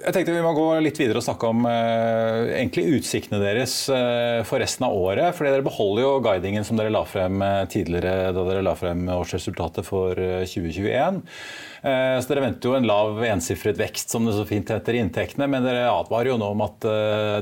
Jeg 0.02 0.16
tenkte 0.16 0.34
Vi 0.34 0.42
må 0.44 0.52
gå 0.58 0.66
litt 0.82 0.98
videre 0.98 1.20
og 1.20 1.26
snakke 1.26 1.50
om 1.52 1.66
eh, 1.70 2.58
egentlig 2.58 2.98
utsiktene 2.98 3.42
deres 3.42 3.74
eh, 3.94 4.42
for 4.48 4.62
resten 4.64 4.86
av 4.88 4.96
året. 4.98 5.36
fordi 5.38 5.52
Dere 5.54 5.66
beholder 5.66 6.06
jo 6.06 6.14
guidingen 6.26 6.66
som 6.66 6.80
dere 6.80 6.94
la 6.94 7.04
frem 7.06 7.42
eh, 7.46 7.64
tidligere 7.70 8.32
da 8.34 8.46
dere 8.48 8.64
la 8.66 8.74
frem 8.78 9.04
årsresultatet 9.14 9.86
for 9.86 10.18
2021. 10.18 11.20
Eh, 11.84 12.16
så 12.18 12.32
Dere 12.32 12.46
venter 12.48 12.72
jo 12.72 12.78
en 12.80 12.90
lav 12.90 13.22
ensifret 13.28 13.78
vekst, 13.82 14.14
som 14.14 14.26
det 14.26 14.38
så 14.38 14.46
fint 14.50 14.74
heter, 14.74 14.98
i 14.98 15.04
inntektene. 15.06 15.50
Men 15.52 15.68
dere 15.68 15.92
advarer 15.92 16.32
jo 16.32 16.40
nå 16.42 16.50
om 16.56 16.66
at 16.66 16.88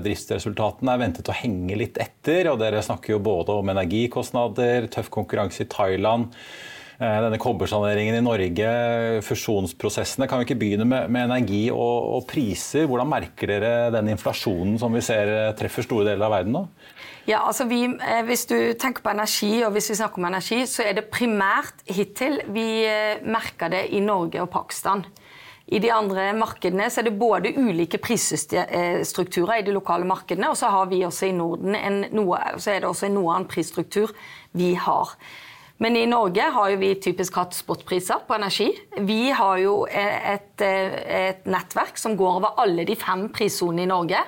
driftsresultatene 0.04 0.96
er 0.96 1.04
ventet 1.06 1.32
å 1.32 1.38
henge 1.39 1.80
litt 1.80 2.01
etter. 2.01 2.51
og 2.51 2.60
Dere 2.63 2.84
snakker 2.84 3.16
jo 3.16 3.24
både 3.24 3.56
om 3.62 3.72
energikostnader, 3.72 4.89
tøff 4.92 5.12
konkurranse 5.16 5.63
i 5.63 5.72
Thailand. 5.72 6.36
Eh, 7.00 7.20
denne 7.24 7.38
kobbersaneringen 7.39 8.18
i 8.18 8.24
Norge, 8.25 8.70
fusjonsprosessene. 9.24 10.27
Kan 10.27 10.41
vi 10.41 10.50
ikke 10.50 10.58
begynne 10.60 10.84
med, 10.84 11.08
med 11.08 11.29
energi 11.29 11.62
og, 11.72 12.10
og, 12.18 12.25
priser? 12.27 12.89
Hvordan 12.91 13.08
merker 13.08 13.53
dere 13.53 13.70
den 13.96 14.12
inflasjonen 14.12 14.75
som 14.82 14.91
vi 14.91 15.03
ser 15.06 15.32
treffer 15.56 15.88
store 15.88 16.10
deler 16.10 16.27
av 16.27 16.36
verden 16.36 16.58
nå? 16.58 16.65
Ja, 17.29 17.46
altså 17.46 17.70
vi, 17.72 17.86
eh, 17.88 18.20
Hvis 18.27 18.44
du 18.51 18.58
tenker 18.75 19.06
på 19.06 19.13
energi, 19.15 19.53
og 19.63 19.72
hvis 19.77 19.88
vi 19.94 20.00
snakker 20.01 20.20
om 20.20 20.27
energi, 20.27 20.60
så 20.68 20.84
er 20.89 21.00
det 21.00 21.08
primært 21.08 21.88
hittil 21.88 22.41
vi 22.51 22.68
eh, 22.84 23.24
merker 23.24 23.72
det 23.72 23.86
i 23.96 24.03
Norge 24.03 24.44
og 24.44 24.51
Pakistan. 24.51 25.08
I 25.72 25.79
de 25.79 25.96
andre 25.96 26.34
markedene 26.36 26.91
så 26.91 27.00
er 27.00 27.08
det 27.08 27.20
både 27.22 27.56
ulike 27.56 28.01
prisstrukturer 28.03 29.62
i 29.62 29.63
de 29.63 29.72
lokale 29.72 30.03
markedene, 30.10 30.51
og 30.51 30.60
så 30.60 30.68
har 30.74 30.91
vi 30.91 31.06
også 31.08 31.29
i 31.29 31.36
Norden 31.38 31.79
en 31.79 32.08
noe, 32.12 32.41
så 32.58 32.74
er 32.74 32.82
det 32.82 32.89
også 32.89 33.08
en 33.08 33.22
noe 33.22 33.38
annen 33.38 33.48
prisstruktur 33.48 34.12
vi 34.51 34.74
har. 34.75 35.15
Men 35.80 35.96
i 35.96 36.06
Norge 36.06 36.44
har 36.52 36.74
vi 36.76 36.92
typisk 37.00 37.38
hatt 37.40 37.56
spotpriser 37.56 38.26
på 38.28 38.36
energi. 38.36 38.68
Vi 39.00 39.30
har 39.32 39.58
jo 39.64 39.86
et, 39.88 40.62
eh, 40.62 41.30
et 41.30 41.46
nettverk 41.48 41.98
som 41.98 42.18
går 42.20 42.42
over 42.42 42.60
alle 42.60 42.84
de 42.86 42.96
fem 43.00 43.30
prissonene 43.30 43.86
i 43.86 43.92
Norge. 43.92 44.20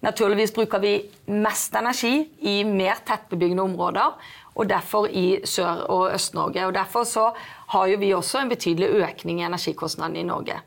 Naturligvis 0.00 0.54
bruker 0.56 0.80
vi 0.80 0.94
mest 1.26 1.74
energi 1.76 2.30
i 2.40 2.62
mer 2.64 2.96
tettbebygde 3.04 3.60
områder, 3.60 4.14
og 4.54 4.68
derfor 4.68 5.08
i 5.08 5.40
Sør- 5.44 5.84
og 5.90 6.14
Øst-Norge. 6.14 6.66
Og 6.66 6.74
Derfor 6.74 7.04
så 7.04 7.32
har 7.68 7.86
jo 7.86 7.98
vi 7.98 8.14
også 8.14 8.40
en 8.40 8.48
betydelig 8.48 8.88
økning 8.88 9.40
i 9.40 9.44
energikostnadene 9.44 10.18
i 10.18 10.22
Norge. 10.22 10.60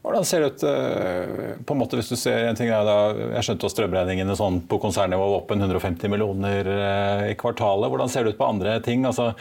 Hvordan 0.00 0.24
ser 0.24 0.40
det 0.40 0.54
ut 0.54 0.62
eh, 0.64 1.56
på 1.60 1.74
en 1.74 1.80
måte 1.82 1.98
hvis 1.98 2.08
du 2.08 2.16
ser 2.16 2.46
en 2.48 2.56
ting 2.56 2.70
da, 2.72 3.12
Jeg 3.36 3.44
skjønte 3.44 3.68
at 3.68 3.74
strømregningene 3.74 4.36
sånn 4.38 4.62
på 4.68 4.78
konsernnivå 4.80 5.26
var 5.28 5.42
opp 5.42 5.50
en 5.52 5.60
150 5.60 6.08
millioner 6.08 6.70
eh, 6.72 7.24
i 7.34 7.36
kvartalet. 7.40 7.90
Hvordan 7.92 8.08
ser 8.08 8.24
det 8.24 8.32
ut 8.32 8.40
på 8.40 8.48
andre 8.48 8.78
ting? 8.84 9.04
Altså 9.04 9.34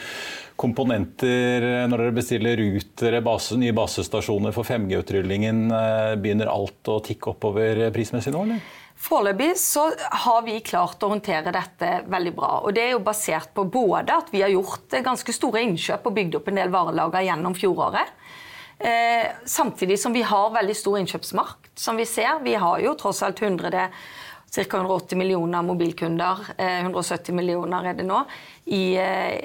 komponenter 0.60 1.64
eh, 1.64 1.86
når 1.88 2.04
dere 2.04 2.18
bestiller 2.18 2.60
rutere, 2.60 3.22
base, 3.24 3.56
nye 3.62 3.76
basestasjoner 3.78 4.52
for 4.56 4.68
5G-utrullingen. 4.68 5.70
Begynner 6.20 6.52
alt 6.52 6.92
å 6.92 7.00
tikke 7.08 7.32
oppover 7.32 7.86
prismessig 7.96 8.36
nå, 8.36 8.44
eller? 8.50 8.76
Foreløpig 9.00 9.54
så 9.56 9.86
har 10.26 10.44
vi 10.44 10.58
klart 10.60 11.00
å 11.08 11.14
håndtere 11.14 11.56
dette 11.56 12.02
veldig 12.12 12.36
bra. 12.36 12.52
og 12.66 12.76
Det 12.76 12.84
er 12.84 12.94
jo 12.98 13.06
basert 13.06 13.54
på 13.56 13.64
både 13.64 14.20
at 14.26 14.36
vi 14.36 14.44
har 14.44 14.52
gjort 14.52 15.00
ganske 15.08 15.32
store 15.40 15.64
innkjøp 15.70 16.12
og 16.12 16.20
bygd 16.20 16.36
opp 16.42 16.52
en 16.52 16.60
del 16.60 16.76
varelager 16.76 17.30
gjennom 17.30 17.56
fjoråret. 17.56 18.12
Eh, 18.80 19.28
samtidig 19.46 20.00
som 20.00 20.14
vi 20.14 20.22
har 20.22 20.50
veldig 20.56 20.76
stor 20.76 21.00
innkjøpsmakt, 21.00 21.72
som 21.76 22.00
vi 22.00 22.06
ser. 22.08 22.40
Vi 22.44 22.56
har 22.56 22.80
jo 22.80 22.96
tross 22.96 23.24
alt 23.24 23.42
100 23.42 23.90
ca. 24.52 24.78
180 24.78 25.18
millioner 25.18 25.62
mobilkunder, 25.62 26.38
170 26.58 27.36
millioner 27.36 27.90
er 27.90 27.94
det 27.94 28.06
nå, 28.08 28.22
i, 28.66 28.98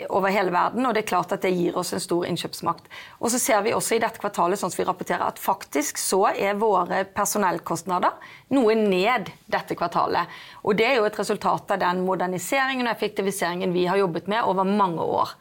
over 0.09 0.33
hele 0.33 0.53
verden. 0.55 0.87
Og 0.87 0.95
det 0.95 1.03
er 1.03 1.09
klart 1.11 1.35
at 1.35 1.45
det 1.45 1.53
gir 1.53 1.76
oss 1.76 1.93
en 1.93 2.00
stor 2.00 2.25
innkjøpsmakt. 2.29 2.87
Og 3.21 3.33
så 3.33 3.41
ser 3.43 3.64
vi 3.67 3.75
også 3.76 3.97
i 3.97 4.00
dette 4.03 4.23
kvartalet 4.23 4.61
sånn 4.61 4.73
som 4.73 4.81
vi 4.81 4.87
rapporterer, 4.88 5.26
at 5.26 5.43
faktisk 5.43 6.00
så 6.00 6.23
er 6.33 6.61
våre 6.61 7.03
personellkostnader 7.17 8.17
noe 8.57 8.79
ned 8.79 9.29
dette 9.50 9.76
kvartalet. 9.76 10.31
Og 10.64 10.79
det 10.79 10.88
er 10.88 10.97
jo 11.00 11.09
et 11.09 11.21
resultat 11.21 11.76
av 11.76 11.83
den 11.83 12.05
moderniseringen 12.07 12.87
og 12.87 12.95
effektiviseringen 12.95 13.76
vi 13.76 13.88
har 13.91 14.00
jobbet 14.00 14.31
med 14.31 14.47
over 14.47 14.69
mange 14.69 15.05
år. 15.05 15.37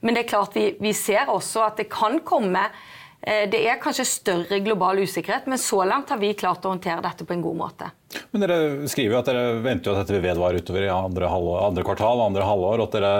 Men 0.00 0.14
det 0.14 0.24
er 0.26 0.30
klart 0.30 0.54
vi, 0.54 0.70
vi 0.78 0.94
ser 0.94 1.26
også 1.32 1.64
at 1.66 1.80
det 1.80 1.88
kan 1.90 2.20
komme 2.22 2.68
Eh, 2.68 2.97
det 3.20 3.58
er 3.66 3.80
kanskje 3.82 4.04
større 4.06 4.60
global 4.62 5.00
usikkerhet, 5.02 5.48
men 5.50 5.58
så 5.58 5.82
langt 5.84 6.12
har 6.12 6.20
vi 6.20 6.30
klart 6.38 6.64
å 6.64 6.70
håndtere 6.70 7.02
dette 7.04 7.26
på 7.26 7.34
en 7.34 7.42
god 7.42 7.56
måte. 7.58 7.88
Men 8.30 8.44
Dere 8.44 8.88
skriver 8.88 9.16
jo 9.16 9.18
at 9.18 9.28
dere 9.28 9.56
venter 9.64 9.90
jo 9.90 9.96
at 9.96 10.04
dette 10.04 10.14
vil 10.14 10.22
vedvare 10.24 10.62
utover 10.62 10.86
i 10.86 10.92
andre, 10.92 11.28
halvår, 11.28 11.58
andre 11.66 11.84
kvartal 11.84 12.22
andre 12.24 12.46
halvår, 12.46 12.78
og 12.78 12.86
at 12.86 12.94
dere 12.96 13.10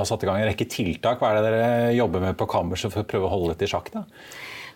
har 0.00 0.08
satt 0.08 0.24
i 0.24 0.30
gang 0.30 0.40
en 0.40 0.48
rekke 0.48 0.68
tiltak. 0.72 1.20
Hva 1.20 1.30
er 1.30 1.38
det 1.38 1.44
dere 1.50 1.92
jobber 1.98 2.24
med 2.24 2.38
på 2.40 2.48
kammerset 2.50 2.94
for 2.94 3.04
å 3.04 3.10
prøve 3.12 3.28
å 3.28 3.34
holde 3.34 3.52
dette 3.52 3.68
i 3.68 3.72
sjakk? 3.74 3.92
da? 3.94 4.06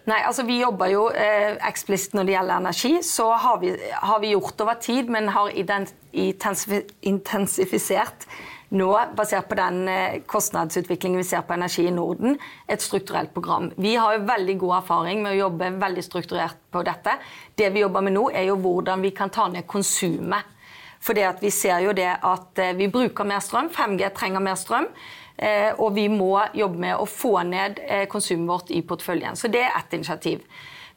Nei, 0.07 0.21
altså 0.23 0.45
Vi 0.47 0.61
jobber 0.61 0.91
jo 0.93 1.09
eh, 1.11 1.57
eksplisitt 1.67 2.15
når 2.15 2.29
det 2.29 2.35
gjelder 2.37 2.61
energi. 2.61 2.93
Så 3.03 3.27
har 3.43 3.57
vi, 3.63 3.73
har 3.75 4.21
vi 4.23 4.35
gjort 4.37 4.61
over 4.63 4.79
tid, 4.79 5.11
men 5.11 5.33
har 5.35 5.51
intensifisert 7.03 8.29
nå, 8.75 8.91
basert 9.15 9.47
på 9.49 9.55
den 9.59 9.89
eh, 9.89 10.19
kostnadsutviklingen 10.27 11.21
vi 11.21 11.27
ser 11.29 11.45
på 11.47 11.55
energi 11.55 11.87
i 11.87 11.95
Norden, 11.95 12.39
et 12.67 12.83
strukturelt 12.83 13.33
program. 13.35 13.71
Vi 13.77 13.95
har 13.95 14.17
jo 14.17 14.27
veldig 14.27 14.57
god 14.59 14.77
erfaring 14.81 15.23
med 15.23 15.37
å 15.37 15.41
jobbe 15.45 15.71
veldig 15.79 16.03
strukturert 16.03 16.59
på 16.75 16.83
dette. 16.87 17.15
Det 17.55 17.71
vi 17.75 17.85
jobber 17.85 18.03
med 18.03 18.17
nå, 18.17 18.27
er 18.35 18.49
jo 18.51 18.59
hvordan 18.59 19.05
vi 19.07 19.13
kan 19.15 19.31
ta 19.31 19.47
ned 19.53 19.69
konsumet. 19.71 20.55
For 20.99 21.15
vi 21.15 21.51
ser 21.55 21.85
jo 21.85 21.95
det 21.95 22.11
at 22.11 22.59
eh, 22.59 22.75
vi 22.75 22.91
bruker 22.91 23.29
mer 23.29 23.45
strøm. 23.45 23.71
5G 23.71 24.11
trenger 24.17 24.43
mer 24.43 24.59
strøm. 24.59 24.91
Eh, 25.37 25.71
og 25.79 25.95
vi 25.95 26.09
må 26.11 26.41
jobbe 26.57 26.81
med 26.89 26.97
å 26.99 27.07
få 27.07 27.37
ned 27.47 27.79
konsumet 28.11 28.49
vårt 28.51 28.73
i 28.75 28.83
porteføljen. 28.83 29.37
Så 29.39 29.53
det 29.53 29.63
er 29.69 29.77
ett 29.79 29.95
initiativ. 29.95 30.43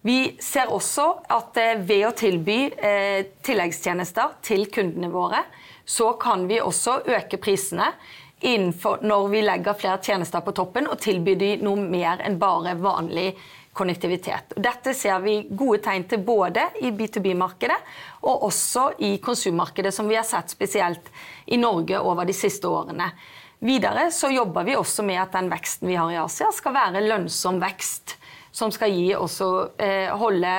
Vi 0.02 0.38
ser 0.42 0.72
også 0.72 1.12
at 1.36 1.58
ved 1.84 2.06
å 2.08 2.14
tilby 2.16 2.70
tilleggstjenester 3.44 4.38
til 4.48 4.64
kundene 4.72 5.10
våre, 5.12 5.42
så 5.89 6.13
kan 6.22 6.46
vi 6.48 6.62
også 6.62 7.00
øke 7.10 7.39
prisene 7.41 7.91
når 8.39 9.24
vi 9.34 9.41
legger 9.43 9.75
flere 9.75 10.00
tjenester 10.00 10.43
på 10.46 10.53
toppen 10.55 10.88
og 10.88 11.00
tilbyr 11.01 11.39
de 11.39 11.50
noe 11.65 11.81
mer 11.81 12.22
enn 12.24 12.38
bare 12.39 12.77
vanlig 12.79 13.34
konnektivitet. 13.75 14.53
Dette 14.55 14.93
ser 14.96 15.19
vi 15.24 15.41
gode 15.50 15.81
tegn 15.84 16.05
til 16.10 16.22
både 16.25 16.63
i 16.84 16.91
B2B-markedet 16.96 17.77
og 18.22 18.46
også 18.48 18.86
i 19.05 19.17
konsummarkedet, 19.24 19.93
som 19.96 20.08
vi 20.10 20.17
har 20.19 20.27
sett 20.27 20.51
spesielt 20.51 21.12
i 21.48 21.60
Norge 21.60 22.00
over 22.00 22.27
de 22.27 22.36
siste 22.38 22.67
årene. 22.69 23.10
Videre 23.60 24.08
så 24.15 24.31
jobber 24.31 24.67
vi 24.67 24.77
også 24.79 25.03
med 25.03 25.19
at 25.19 25.36
den 25.36 25.50
veksten 25.51 25.89
vi 25.89 25.98
har 26.00 26.12
i 26.13 26.19
Asia, 26.22 26.51
skal 26.55 26.75
være 26.75 27.03
lønnsom 27.08 27.60
vekst. 27.63 28.15
Som 28.51 28.72
skal 28.74 28.93
gi 28.96 29.12
også, 29.15 29.50
eh, 29.77 30.10
holde 30.17 30.53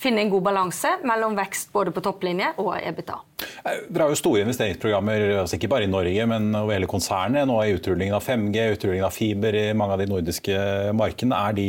finne 0.00 0.24
en 0.24 0.32
god 0.32 0.44
balanse 0.44 0.90
mellom 1.06 1.36
vekst 1.38 1.70
både 1.72 1.94
på 1.94 2.02
topplinje 2.04 2.50
og 2.60 2.74
EBITDA. 2.80 3.16
Dere 3.64 4.04
har 4.06 4.12
jo 4.12 4.18
store 4.18 4.44
investeringsprogrammer 4.44 5.26
altså 5.44 5.58
ikke 5.58 5.70
bare 5.72 5.88
i 5.88 5.90
Norge, 5.92 6.26
men 6.30 6.50
over 6.58 6.76
hele 6.76 6.90
konsernet. 6.90 7.46
Nå 7.48 7.56
er 7.62 7.78
utrullingen 7.78 8.16
av 8.18 8.26
5G, 8.26 8.68
utrullingen 8.76 9.08
av 9.08 9.16
fiber 9.16 9.56
i 9.56 9.66
mange 9.76 9.96
av 9.96 10.04
de 10.04 10.10
nordiske 10.10 10.60
markedene. 10.96 11.40
Er 11.40 11.56
de 11.56 11.68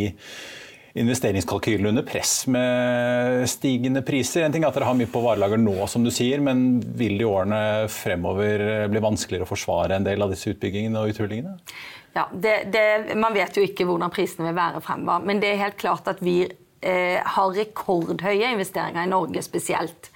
investeringskalkylene 0.96 1.92
under 1.92 2.06
press 2.08 2.46
med 2.52 3.44
stigende 3.52 4.04
priser? 4.08 4.46
En 4.46 4.56
ting 4.56 4.64
er 4.64 4.72
at 4.72 4.78
dere 4.80 4.88
har 4.90 4.98
mye 4.98 5.12
på 5.12 5.24
varelager 5.24 5.60
nå, 5.60 5.76
som 5.92 6.06
du 6.06 6.12
sier, 6.14 6.44
men 6.44 6.80
vil 6.98 7.20
det 7.20 7.26
i 7.26 7.30
årene 7.30 7.62
fremover 7.92 8.88
bli 8.92 9.04
vanskeligere 9.04 9.48
å 9.48 9.52
forsvare 9.52 10.00
en 10.00 10.08
del 10.08 10.24
av 10.24 10.32
disse 10.34 10.54
utbyggingene 10.56 11.02
og 11.02 11.14
utrullingene? 11.14 11.58
Ja, 12.16 12.30
det, 12.32 12.72
det, 12.72 13.16
Man 13.20 13.36
vet 13.36 13.58
jo 13.58 13.64
ikke 13.66 13.84
hvordan 13.88 14.14
prisene 14.14 14.48
vil 14.48 14.56
være 14.56 14.84
fremover, 14.84 15.26
men 15.28 15.42
det 15.44 15.52
er 15.52 15.66
helt 15.66 15.82
klart 15.82 16.08
at 16.08 16.24
vi 16.24 16.46
eh, 16.48 16.56
har 16.86 17.54
rekordhøye 17.56 18.52
investeringer 18.54 19.04
i 19.04 19.10
Norge 19.10 19.42
spesielt. 19.42 20.12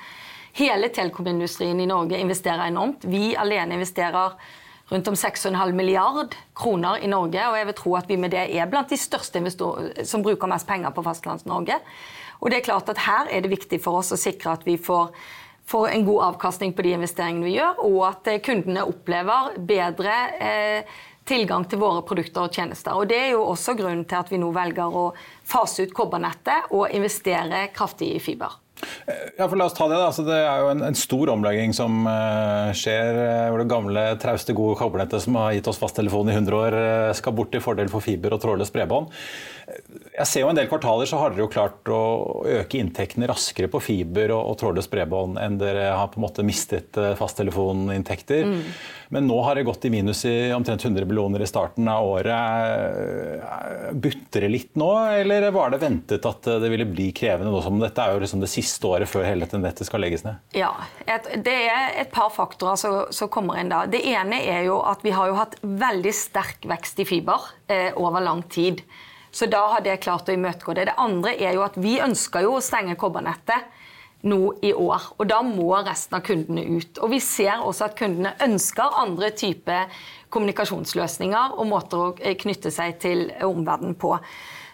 Hele 0.59 0.89
telekomindustrien 0.93 1.79
i 1.79 1.87
Norge 1.89 2.19
investerer 2.19 2.67
enormt. 2.67 3.05
Vi 3.09 3.31
alene 3.37 3.77
investerer 3.77 4.35
rundt 4.89 5.07
om 5.07 5.13
6,5 5.13 5.71
milliard 5.71 6.35
kroner 6.55 7.03
i 7.03 7.07
Norge. 7.07 7.41
Og 7.49 7.57
jeg 7.57 7.67
vil 7.69 7.77
tro 7.77 7.95
at 7.99 8.09
vi 8.09 8.17
med 8.17 8.33
det 8.33 8.47
er 8.49 8.69
blant 8.69 8.89
de 8.89 8.97
største 8.97 9.41
som 10.05 10.25
bruker 10.25 10.49
mest 10.49 10.67
penger 10.67 10.93
på 10.95 11.03
Fastlands-Norge. 11.05 11.77
Og 12.39 12.49
det 12.49 12.59
er 12.59 12.65
klart 12.71 12.89
at 12.89 13.03
her 13.05 13.29
er 13.29 13.43
det 13.43 13.51
viktig 13.51 13.81
for 13.83 13.99
oss 14.01 14.13
å 14.15 14.19
sikre 14.19 14.55
at 14.55 14.65
vi 14.67 14.77
får, 14.81 15.11
får 15.67 15.89
en 15.91 16.05
god 16.07 16.25
avkastning 16.31 16.73
på 16.73 16.85
de 16.85 16.95
investeringene 16.97 17.45
vi 17.45 17.57
gjør, 17.57 17.81
og 17.85 17.99
at 18.07 18.29
eh, 18.31 18.41
kundene 18.43 18.87
opplever 18.87 19.57
bedre 19.69 20.15
eh, 20.39 20.99
tilgang 21.29 21.67
til 21.69 21.81
våre 21.81 22.01
produkter 22.07 22.47
og 22.47 22.55
tjenester. 22.55 22.97
Og 22.97 23.09
Det 23.09 23.19
er 23.19 23.29
jo 23.35 23.45
også 23.51 23.77
grunnen 23.77 24.05
til 24.09 24.19
at 24.19 24.31
vi 24.31 24.41
nå 24.41 24.49
velger 24.55 24.89
å 24.89 25.11
fase 25.47 25.85
ut 25.85 25.93
kobbernettet 25.95 26.73
og 26.73 26.89
investere 26.95 27.67
kraftig 27.75 28.15
i 28.17 28.23
fiber. 28.23 28.57
Ja, 29.37 29.47
for 29.47 29.57
la 29.59 29.65
oss 29.67 29.75
ta 29.75 29.87
Det 29.89 29.97
da. 29.97 30.07
Altså, 30.07 30.23
det 30.27 30.37
er 30.37 30.61
jo 30.63 30.69
en, 30.71 30.83
en 30.87 30.97
stor 30.97 31.31
omlegging 31.33 31.73
som 31.75 32.05
uh, 32.07 32.71
skjer. 32.77 33.17
Eh, 33.25 33.47
hvor 33.49 33.61
det 33.61 33.69
gamle, 33.71 34.03
trauste, 34.21 34.55
gode 34.55 34.77
kobbernettet 34.79 35.25
som 35.25 35.35
har 35.39 35.55
gitt 35.57 35.67
oss 35.71 35.79
fasttelefon 35.81 36.31
i 36.31 36.35
100 36.37 36.59
år, 36.59 36.77
uh, 36.77 37.15
skal 37.17 37.35
bort 37.35 37.51
til 37.53 37.63
fordel 37.63 37.91
for 37.91 38.05
fiber 38.05 38.35
og 38.35 38.43
trådløst 38.43 38.75
bredbånd. 38.75 39.11
Jeg 40.15 40.27
ser 40.27 40.43
jo 40.43 40.49
En 40.51 40.57
del 40.57 40.69
kvartaler 40.71 41.09
så 41.09 41.19
har 41.21 41.33
dere 41.33 41.45
jo 41.45 41.51
klart 41.51 41.89
å 41.93 42.01
øke 42.59 42.79
inntektene 42.79 43.29
raskere 43.29 43.69
på 43.71 43.81
fiber 43.83 44.33
og, 44.35 44.41
og 44.51 44.57
trådløst 44.61 44.91
bredbånd 44.91 45.39
enn 45.41 45.59
dere 45.61 45.91
har 45.95 46.09
på 46.11 46.19
en 46.19 46.25
måte 46.25 46.45
mistet 46.45 46.97
fasttelefoninntekter. 47.19 48.47
Mm. 48.49 48.63
Men 49.09 49.25
nå 49.25 49.39
har 49.41 49.57
det 49.57 49.65
gått 49.65 49.85
i 49.85 49.89
minus 49.89 50.21
i 50.29 50.51
omtrent 50.53 50.85
100 50.85 51.05
millioner 51.09 51.41
i 51.41 51.47
starten 51.49 51.87
av 51.89 52.05
året. 52.05 53.41
Butter 53.93 54.45
det 54.45 54.51
litt 54.53 54.75
nå, 54.77 54.89
eller 55.21 55.49
var 55.55 55.73
det 55.73 55.81
ventet 55.81 56.25
at 56.29 56.45
det 56.61 56.69
ville 56.69 56.85
bli 56.85 57.09
krevende 57.15 57.49
nå 57.49 57.61
som 57.65 57.81
dette 57.81 58.05
er 58.05 58.13
jo 58.13 58.21
liksom 58.21 58.43
det 58.43 58.51
siste 58.51 58.85
året 58.89 59.09
før 59.09 59.25
hele 59.25 59.47
dette 59.47 59.61
nettet 59.61 59.89
skal 59.89 60.03
legges 60.05 60.25
ned? 60.27 60.37
Ja, 60.57 60.75
et, 61.05 61.25
Det 61.45 61.57
er 61.71 61.97
et 62.03 62.13
par 62.13 62.29
faktorer 62.33 62.77
som 62.77 63.33
kommer 63.33 63.57
inn 63.61 63.73
da. 63.73 63.85
Det 63.89 64.03
ene 64.13 64.43
er 64.45 64.67
jo 64.69 64.77
at 64.85 65.01
vi 65.05 65.15
har 65.15 65.31
jo 65.31 65.39
hatt 65.39 65.57
veldig 65.61 66.13
sterk 66.13 66.69
vekst 66.69 67.01
i 67.01 67.07
fiber 67.09 67.49
eh, 67.67 67.89
over 67.97 68.21
lang 68.21 68.45
tid. 68.51 68.83
Så 69.31 69.49
da 69.49 69.61
har 69.75 69.83
det 69.85 69.99
klart 70.03 70.29
å 70.29 70.35
imøtegå 70.35 70.75
det. 70.77 70.89
Det 70.89 70.97
andre 71.01 71.35
er 71.37 71.57
jo 71.57 71.65
at 71.65 71.77
vi 71.79 71.99
ønsker 72.01 72.47
jo 72.47 72.57
å 72.57 72.63
stenge 72.63 72.97
kobbernettet 72.99 73.67
nå 74.27 74.39
i 74.65 74.73
år. 74.73 75.11
Og 75.17 75.27
da 75.29 75.39
må 75.45 75.71
resten 75.85 76.17
av 76.17 76.23
kundene 76.27 76.65
ut. 76.79 76.99
Og 76.99 77.13
vi 77.13 77.21
ser 77.23 77.63
også 77.63 77.87
at 77.87 77.99
kundene 77.99 78.35
ønsker 78.43 78.97
andre 78.99 79.31
typer 79.31 79.91
kommunikasjonsløsninger 80.33 81.57
og 81.57 81.69
måter 81.69 82.01
å 82.01 82.09
eh, 82.19 82.35
knytte 82.39 82.71
seg 82.73 82.99
til 83.01 83.29
omverdenen 83.45 83.95
på. 83.99 84.15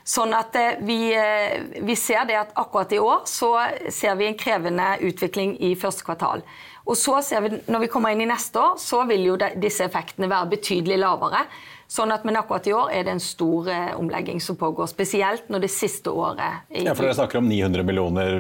Sånn 0.06 0.36
at 0.38 0.56
eh, 0.60 0.80
vi, 0.86 0.98
eh, 1.18 1.62
vi, 1.86 1.98
ser 1.98 2.26
det 2.30 2.40
at 2.42 2.56
akkurat 2.58 2.92
i 2.94 3.02
år 3.02 3.24
så 3.30 3.54
ser 3.94 4.18
vi 4.20 4.30
en 4.30 4.40
krevende 4.40 4.96
utvikling 5.06 5.56
i 5.64 5.76
første 5.80 6.06
kvartal. 6.08 6.44
Og 6.86 6.98
så 7.00 7.18
ser 7.26 7.46
vi, 7.46 7.56
når 7.72 7.86
vi 7.86 7.92
kommer 7.94 8.14
inn 8.14 8.26
i 8.26 8.30
neste 8.30 8.62
år, 8.62 8.76
så 8.82 9.04
vil 9.10 9.32
jo 9.32 9.40
disse 9.58 9.88
effektene 9.88 10.30
være 10.30 10.52
betydelig 10.58 11.00
lavere. 11.02 11.46
Sånn 11.88 12.10
at, 12.12 12.24
Men 12.26 12.40
akkurat 12.40 12.66
i 12.68 12.74
år 12.74 12.90
er 12.94 13.04
det 13.06 13.14
en 13.14 13.22
stor 13.22 13.68
eh, 13.70 13.92
omlegging 14.00 14.40
som 14.42 14.58
pågår, 14.58 14.90
spesielt 14.90 15.52
når 15.54 15.68
det 15.68 15.72
siste 15.74 16.10
året 16.10 16.66
Ja, 16.74 16.96
for 16.96 17.06
Dere 17.06 17.18
snakker 17.18 17.42
om 17.44 17.50
900 17.50 17.86
millioner 17.86 18.40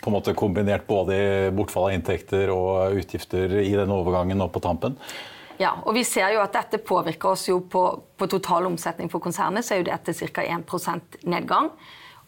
på 0.00 0.08
en 0.08 0.16
måte 0.16 0.34
kombinert 0.34 0.86
både 0.88 1.18
i 1.18 1.50
bortfall 1.52 1.90
av 1.90 1.98
inntekter 1.98 2.52
og 2.54 2.96
utgifter 2.96 3.60
i 3.60 3.74
den 3.76 3.92
overgangen 3.92 4.40
og 4.40 4.52
på 4.54 4.64
tampen? 4.64 4.96
Ja, 5.60 5.74
og 5.84 5.92
vi 5.92 6.06
ser 6.08 6.32
jo 6.32 6.40
at 6.40 6.54
dette 6.56 6.80
påvirker 6.80 7.34
oss 7.34 7.44
jo 7.50 7.58
på, 7.68 7.82
på 8.16 8.28
total 8.32 8.70
omsetning 8.70 9.10
for 9.12 9.20
konsernet, 9.20 9.66
så 9.66 9.76
er 9.76 9.82
jo 9.82 9.90
dette 9.90 10.14
ca. 10.16 10.46
1% 10.56 11.20
nedgang. 11.28 11.68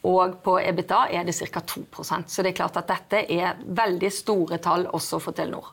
Og 0.05 0.35
på 0.45 0.59
EBITDA 0.61 1.07
er 1.15 1.25
det 1.25 1.37
ca. 1.39 1.63
2% 1.63 2.29
Så 2.29 2.43
det 2.43 2.53
er 2.53 2.59
klart 2.59 2.77
at 2.77 2.91
dette 2.91 3.23
er 3.33 3.63
veldig 3.65 4.11
store 4.13 4.59
tall 4.61 4.85
også 4.91 5.21
for 5.23 5.33
Telenor. 5.39 5.73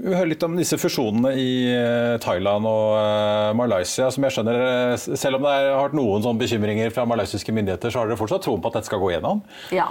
Vi 0.00 0.14
hører 0.14 0.30
litt 0.32 0.44
om 0.46 0.54
disse 0.56 0.78
fusjonene 0.80 1.32
i 1.36 1.48
eh, 1.68 2.14
Thailand 2.24 2.64
og 2.68 2.94
eh, 2.96 3.50
Malaysia. 3.58 4.08
som 4.08 4.24
jeg 4.24 4.36
skjønner, 4.36 4.60
eh, 4.64 4.94
Selv 4.96 5.36
om 5.36 5.44
det 5.44 5.52
har 5.52 5.76
vært 5.76 5.96
noen 5.98 6.24
sånne 6.24 6.40
bekymringer 6.40 6.94
fra 6.94 7.04
malaysiske 7.08 7.52
myndigheter, 7.52 7.92
så 7.92 8.00
har 8.00 8.08
dere 8.08 8.20
fortsatt 8.20 8.46
troen 8.46 8.62
på 8.62 8.70
at 8.70 8.78
dette 8.78 8.88
skal 8.88 9.02
gå 9.02 9.10
gjennom? 9.12 9.42
Ja. 9.76 9.90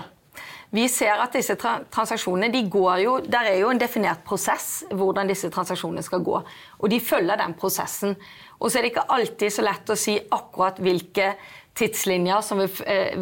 Vi 0.73 0.87
ser 0.89 1.21
at 1.21 1.33
disse 1.33 1.55
transaksjonene 1.57 2.51
de 2.53 2.63
går 2.69 3.03
jo, 3.03 3.13
Der 3.25 3.51
er 3.51 3.55
jo 3.57 3.69
en 3.73 3.81
definert 3.81 4.21
prosess 4.25 4.83
hvordan 4.89 5.29
disse 5.29 5.49
transaksjonene 5.53 6.05
skal 6.05 6.25
gå. 6.25 6.41
Og 6.79 6.89
de 6.89 6.99
følger 7.01 7.41
den 7.41 7.55
prosessen. 7.57 8.17
Og 8.59 8.69
så 8.69 8.79
er 8.79 8.85
det 8.85 8.93
ikke 8.93 9.07
alltid 9.13 9.53
så 9.53 9.65
lett 9.65 9.89
å 9.89 9.97
si 9.97 10.17
akkurat 10.17 10.81
hvilke 10.81 11.31
tidslinjer 11.77 12.41
som 12.45 12.61
vil, 12.61 12.69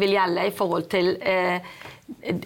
vil 0.00 0.16
gjelde 0.16 0.48
i 0.48 0.54
forhold 0.56 0.88
til 0.92 1.14
eh, 1.20 1.60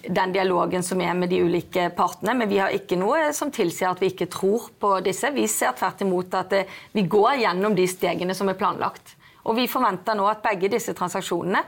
den 0.09 0.35
dialogen 0.35 0.83
som 0.83 1.01
er 1.01 1.14
med 1.14 1.31
de 1.31 1.40
ulike 1.44 1.88
partene. 1.96 2.35
Men 2.38 2.51
vi 2.51 2.61
har 2.61 2.75
ikke 2.75 2.98
noe 3.01 3.31
som 3.37 3.53
tilsier 3.55 3.92
at 3.92 4.03
vi 4.03 4.12
ikke 4.12 4.31
tror 4.33 4.68
på 4.81 4.96
disse. 5.07 5.31
Vi 5.35 5.46
ser 5.51 5.77
tvert 5.79 6.05
imot 6.05 6.35
at 6.38 6.55
eh, 6.59 6.79
vi 6.92 7.07
går 7.11 7.42
gjennom 7.44 7.77
de 7.79 7.88
stegene 7.90 8.37
som 8.37 8.51
er 8.51 8.59
planlagt. 8.59 9.16
Og 9.42 9.57
vi 9.59 9.66
forventer 9.70 10.14
nå 10.14 10.27
at 10.31 10.42
begge 10.44 10.70
disse 10.70 10.94
transaksjonene 10.94 11.62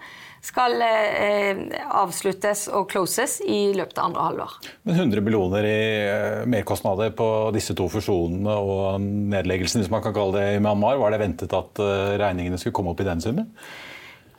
skal 0.45 0.77
eh, 0.85 1.63
avsluttes 1.97 2.67
og 2.77 2.87
closes 2.93 3.39
i 3.41 3.73
løpet 3.77 3.99
av 3.99 4.11
andre 4.11 4.27
halvår. 4.29 4.57
Men 4.85 5.01
100 5.07 5.25
millioner 5.25 5.67
i 5.67 5.81
eh, 6.05 6.43
merkostnader 6.51 7.15
på 7.17 7.29
disse 7.57 7.77
to 7.79 7.89
fusjonene 7.91 8.59
og 8.61 9.01
nedleggelsen, 9.03 9.83
hvis 9.83 9.93
man 9.93 10.05
kan 10.05 10.15
kalle 10.17 10.37
det 10.37 10.59
i 10.59 10.61
Myanmar, 10.63 11.01
var 11.01 11.15
det 11.15 11.23
ventet 11.25 11.57
at 11.57 11.83
eh, 11.83 12.15
regningene 12.21 12.61
skulle 12.61 12.77
komme 12.77 12.93
opp 12.93 13.03
i 13.03 13.09
den 13.09 13.25
summen? 13.25 13.49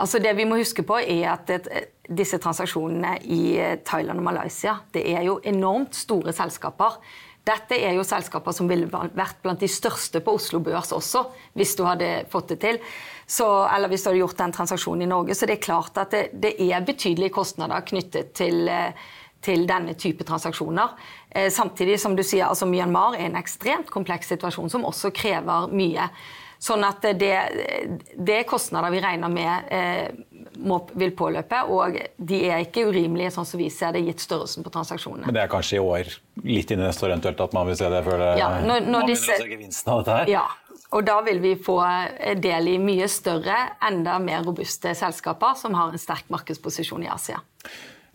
Altså 0.01 0.19
det 0.19 0.33
vi 0.35 0.47
må 0.47 0.57
huske 0.59 0.83
på 0.87 0.99
er 0.99 1.29
at 1.33 1.47
det, 1.47 1.85
Disse 2.05 2.37
transaksjonene 2.37 3.15
i 3.33 3.55
eh, 3.57 3.77
Thailand 3.81 4.21
og 4.21 4.27
Malaysia 4.27 4.75
det 4.93 5.01
er 5.09 5.23
jo 5.25 5.39
enormt 5.41 5.95
store 5.97 6.35
selskaper. 6.37 6.99
Dette 7.45 7.77
er 7.77 7.93
jo 7.93 8.05
selskaper 8.05 8.53
som 8.57 8.69
ville 8.69 8.89
vært 8.89 9.41
blant 9.43 9.61
de 9.61 9.69
største 9.69 10.21
på 10.25 10.33
Oslo 10.37 10.59
Børs 10.65 10.93
også, 10.95 11.23
hvis 11.57 11.75
du 11.77 11.83
hadde 11.85 12.09
fått 12.31 12.53
det 12.53 12.59
til. 12.63 12.79
Så, 13.25 13.45
eller 13.69 13.89
hvis 13.89 14.05
du 14.05 14.09
hadde 14.09 14.21
gjort 14.21 14.39
den 14.39 14.53
transaksjonen 14.53 15.05
i 15.05 15.09
Norge. 15.09 15.37
Så 15.37 15.49
det 15.49 15.59
er 15.59 15.65
klart 15.65 15.97
at 16.01 16.13
det, 16.13 16.23
det 16.41 16.55
er 16.61 16.85
betydelige 16.85 17.33
kostnader 17.33 17.85
knyttet 17.85 18.33
til, 18.37 18.65
eh, 18.69 18.97
til 19.45 19.65
denne 19.69 19.93
type 19.97 20.25
transaksjoner. 20.25 20.93
Eh, 21.29 21.51
samtidig 21.53 21.99
som 22.01 22.17
du 22.17 22.23
sier, 22.25 22.47
altså 22.47 22.69
Myanmar 22.69 23.17
er 23.17 23.29
en 23.29 23.37
ekstremt 23.41 23.93
kompleks 23.93 24.33
situasjon 24.33 24.73
som 24.73 24.85
også 24.89 25.13
krever 25.13 25.69
mye. 25.73 26.09
Sånn 26.65 26.81
at 26.87 27.03
det, 27.19 27.33
det 28.17 28.39
er 28.39 28.47
kostnader 28.49 28.89
vi 28.93 29.01
regner 29.03 29.29
med 29.29 29.67
eh, 29.69 30.07
må, 30.65 30.79
vil 30.97 31.11
påløpe, 31.17 31.61
og 31.69 31.99
de 32.17 32.39
er 32.47 32.63
ikke 32.65 32.87
urimelige, 32.89 33.33
sånn 33.35 33.47
som 33.47 33.61
vi 33.61 33.67
ser 33.73 33.93
det, 33.93 34.01
gitt 34.07 34.23
størrelsen 34.23 34.65
på 34.65 34.73
transaksjonene. 34.73 35.27
Men 35.27 35.37
det 35.37 35.43
er 35.43 35.51
kanskje 35.51 35.77
i 35.77 35.83
år, 35.83 36.13
litt 36.45 36.71
inn 36.73 36.81
i 36.81 36.87
neste 36.87 37.05
år 37.05 37.13
eventuelt, 37.13 37.43
at 37.45 37.55
man 37.57 37.69
vil 37.69 37.77
se 37.77 37.89
det 37.91 38.01
før 38.07 38.21
det, 38.23 38.29
ja, 38.41 38.51
når, 38.65 38.87
når 38.87 39.05
man 39.05 39.11
disse, 39.11 39.37
se 39.37 39.49
gevinsten 39.51 39.93
av 39.93 40.01
dette 40.01 40.19
her? 40.19 40.31
Ja, 40.37 40.45
og 40.95 41.05
da 41.05 41.17
vil 41.25 41.41
vi 41.43 41.55
få 41.59 41.79
del 42.41 42.71
i 42.71 42.77
mye 42.81 43.09
større, 43.11 43.57
enda 43.85 44.17
mer 44.23 44.45
robuste 44.47 44.95
selskaper 44.97 45.57
som 45.59 45.75
har 45.77 45.93
en 45.93 46.01
sterk 46.01 46.31
markedsposisjon 46.33 47.05
i 47.05 47.11
Asia. 47.11 47.41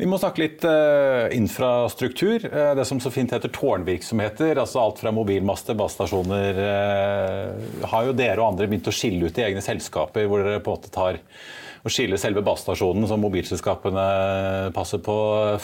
Vi 0.00 0.06
må 0.08 0.16
snakke 0.16 0.40
litt 0.40 0.62
uh, 0.64 1.28
infrastruktur. 1.36 2.46
Uh, 2.48 2.72
det 2.78 2.86
som 2.88 3.02
så 3.04 3.10
fint 3.12 3.32
heter 3.34 3.52
tårnvirksomheter. 3.52 4.56
altså 4.62 4.80
Alt 4.80 5.02
fra 5.02 5.12
mobilmaster, 5.12 5.76
basestasjoner. 5.76 6.60
Uh, 6.60 7.88
har 7.92 8.06
jo 8.08 8.14
dere 8.16 8.40
og 8.40 8.54
andre 8.54 8.70
begynt 8.70 8.88
å 8.88 8.94
skille 8.96 9.28
ut 9.28 9.40
i 9.40 9.44
egne 9.50 9.64
selskaper, 9.64 10.24
hvor 10.30 10.40
dere 10.40 10.62
på 10.64 10.72
en 10.72 10.80
måte 10.80 10.94
tar 10.94 11.20
og 11.80 11.92
skiller 11.92 12.20
selve 12.20 12.42
basestasjonen 12.44 13.06
som 13.08 13.22
mobilselskapene 13.24 14.02
passer 14.76 15.00
på, 15.00 15.14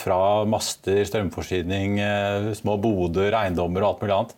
fra 0.00 0.20
master, 0.48 1.02
strømforsyning, 1.04 1.98
små 2.56 2.78
boder, 2.80 3.36
eiendommer 3.36 3.84
og 3.84 3.90
alt 3.90 4.00
mulig 4.00 4.14
annet. 4.14 4.32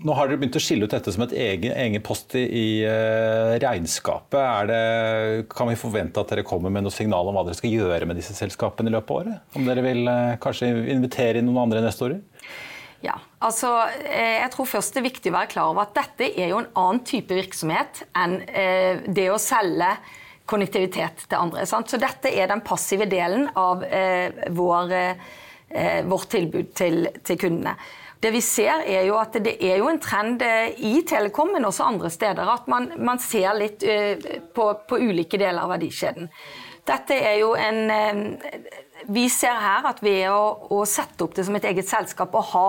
Nå 0.00 0.14
har 0.16 0.30
dere 0.30 0.40
begynt 0.40 0.56
å 0.56 0.62
skille 0.64 0.86
ut 0.88 0.94
dette 0.94 1.12
som 1.12 1.26
et 1.26 1.34
egen, 1.36 1.74
egen 1.76 2.02
post 2.04 2.32
i, 2.38 2.46
i 2.46 2.68
uh, 2.88 3.58
regnskapet. 3.60 4.70
Det, 4.70 4.80
kan 5.52 5.68
vi 5.68 5.76
forvente 5.76 6.22
at 6.22 6.32
dere 6.32 6.46
kommer 6.48 6.72
med 6.72 6.86
noe 6.86 6.94
signal 6.94 7.28
om 7.28 7.36
hva 7.36 7.44
dere 7.44 7.58
skal 7.58 7.74
gjøre 7.74 8.08
med 8.08 8.16
disse 8.16 8.32
selskapene 8.38 8.88
i 8.88 8.94
løpet 8.96 9.12
av 9.12 9.20
året? 9.20 9.44
Om 9.60 9.68
dere 9.68 9.84
vil 9.84 10.08
uh, 10.08 10.38
kanskje 10.40 10.72
invitere 10.96 11.42
inn 11.42 11.50
noen 11.50 11.66
andre 11.66 11.84
neste 11.84 12.08
år? 12.08 12.16
Ja, 13.00 13.16
altså 13.40 13.70
eh, 14.04 14.40
jeg 14.42 14.52
tror 14.52 14.68
først 14.68 14.92
det 14.92 15.00
er 15.00 15.08
viktig 15.08 15.30
å 15.32 15.36
være 15.38 15.50
klar 15.54 15.70
over 15.72 15.86
at 15.86 15.94
dette 15.96 16.26
er 16.28 16.50
jo 16.52 16.58
en 16.60 16.72
annen 16.76 17.00
type 17.08 17.32
virksomhet 17.32 18.02
enn 18.18 18.40
eh, 18.44 19.00
det 19.08 19.30
å 19.32 19.38
selge 19.40 19.94
konnektivitet 20.50 21.24
til 21.24 21.38
andre. 21.38 21.64
Sant? 21.68 21.88
Så 21.88 22.00
dette 22.00 22.28
er 22.28 22.50
den 22.50 22.60
passive 22.66 23.06
delen 23.08 23.46
av 23.56 23.84
eh, 23.86 24.44
vår, 24.52 24.92
vårt 26.10 26.32
tilbud 26.34 26.72
til, 26.74 27.06
til 27.24 27.38
kundene. 27.38 27.76
Det 28.20 28.30
vi 28.34 28.40
ser 28.44 28.82
er 28.84 29.06
jo 29.08 29.16
at 29.16 29.38
det 29.40 29.54
er 29.64 29.78
jo 29.80 29.88
en 29.88 30.00
trend 30.02 30.42
eh, 30.44 30.74
i 30.76 31.00
Telekom, 31.08 31.54
men 31.54 31.64
også 31.64 31.86
andre 31.88 32.10
steder, 32.12 32.52
at 32.52 32.68
man, 32.68 32.90
man 33.00 33.20
ser 33.22 33.54
litt 33.56 33.84
eh, 33.86 34.42
på, 34.54 34.66
på, 34.88 34.98
ulike 35.00 35.40
deler 35.40 35.64
av 35.64 35.72
verdikjeden. 35.72 36.28
Dette 36.88 37.16
er 37.16 37.38
jo 37.40 37.54
en 37.56 37.80
eh, 37.94 38.20
Vi 39.08 39.24
ser 39.32 39.56
her 39.56 39.86
at 39.88 40.02
ved 40.04 40.26
å, 40.28 40.68
å, 40.76 40.82
sette 40.84 41.24
opp 41.24 41.32
det 41.38 41.46
som 41.48 41.56
et 41.56 41.64
eget 41.70 41.88
selskap 41.88 42.34
og 42.36 42.50
ha 42.52 42.66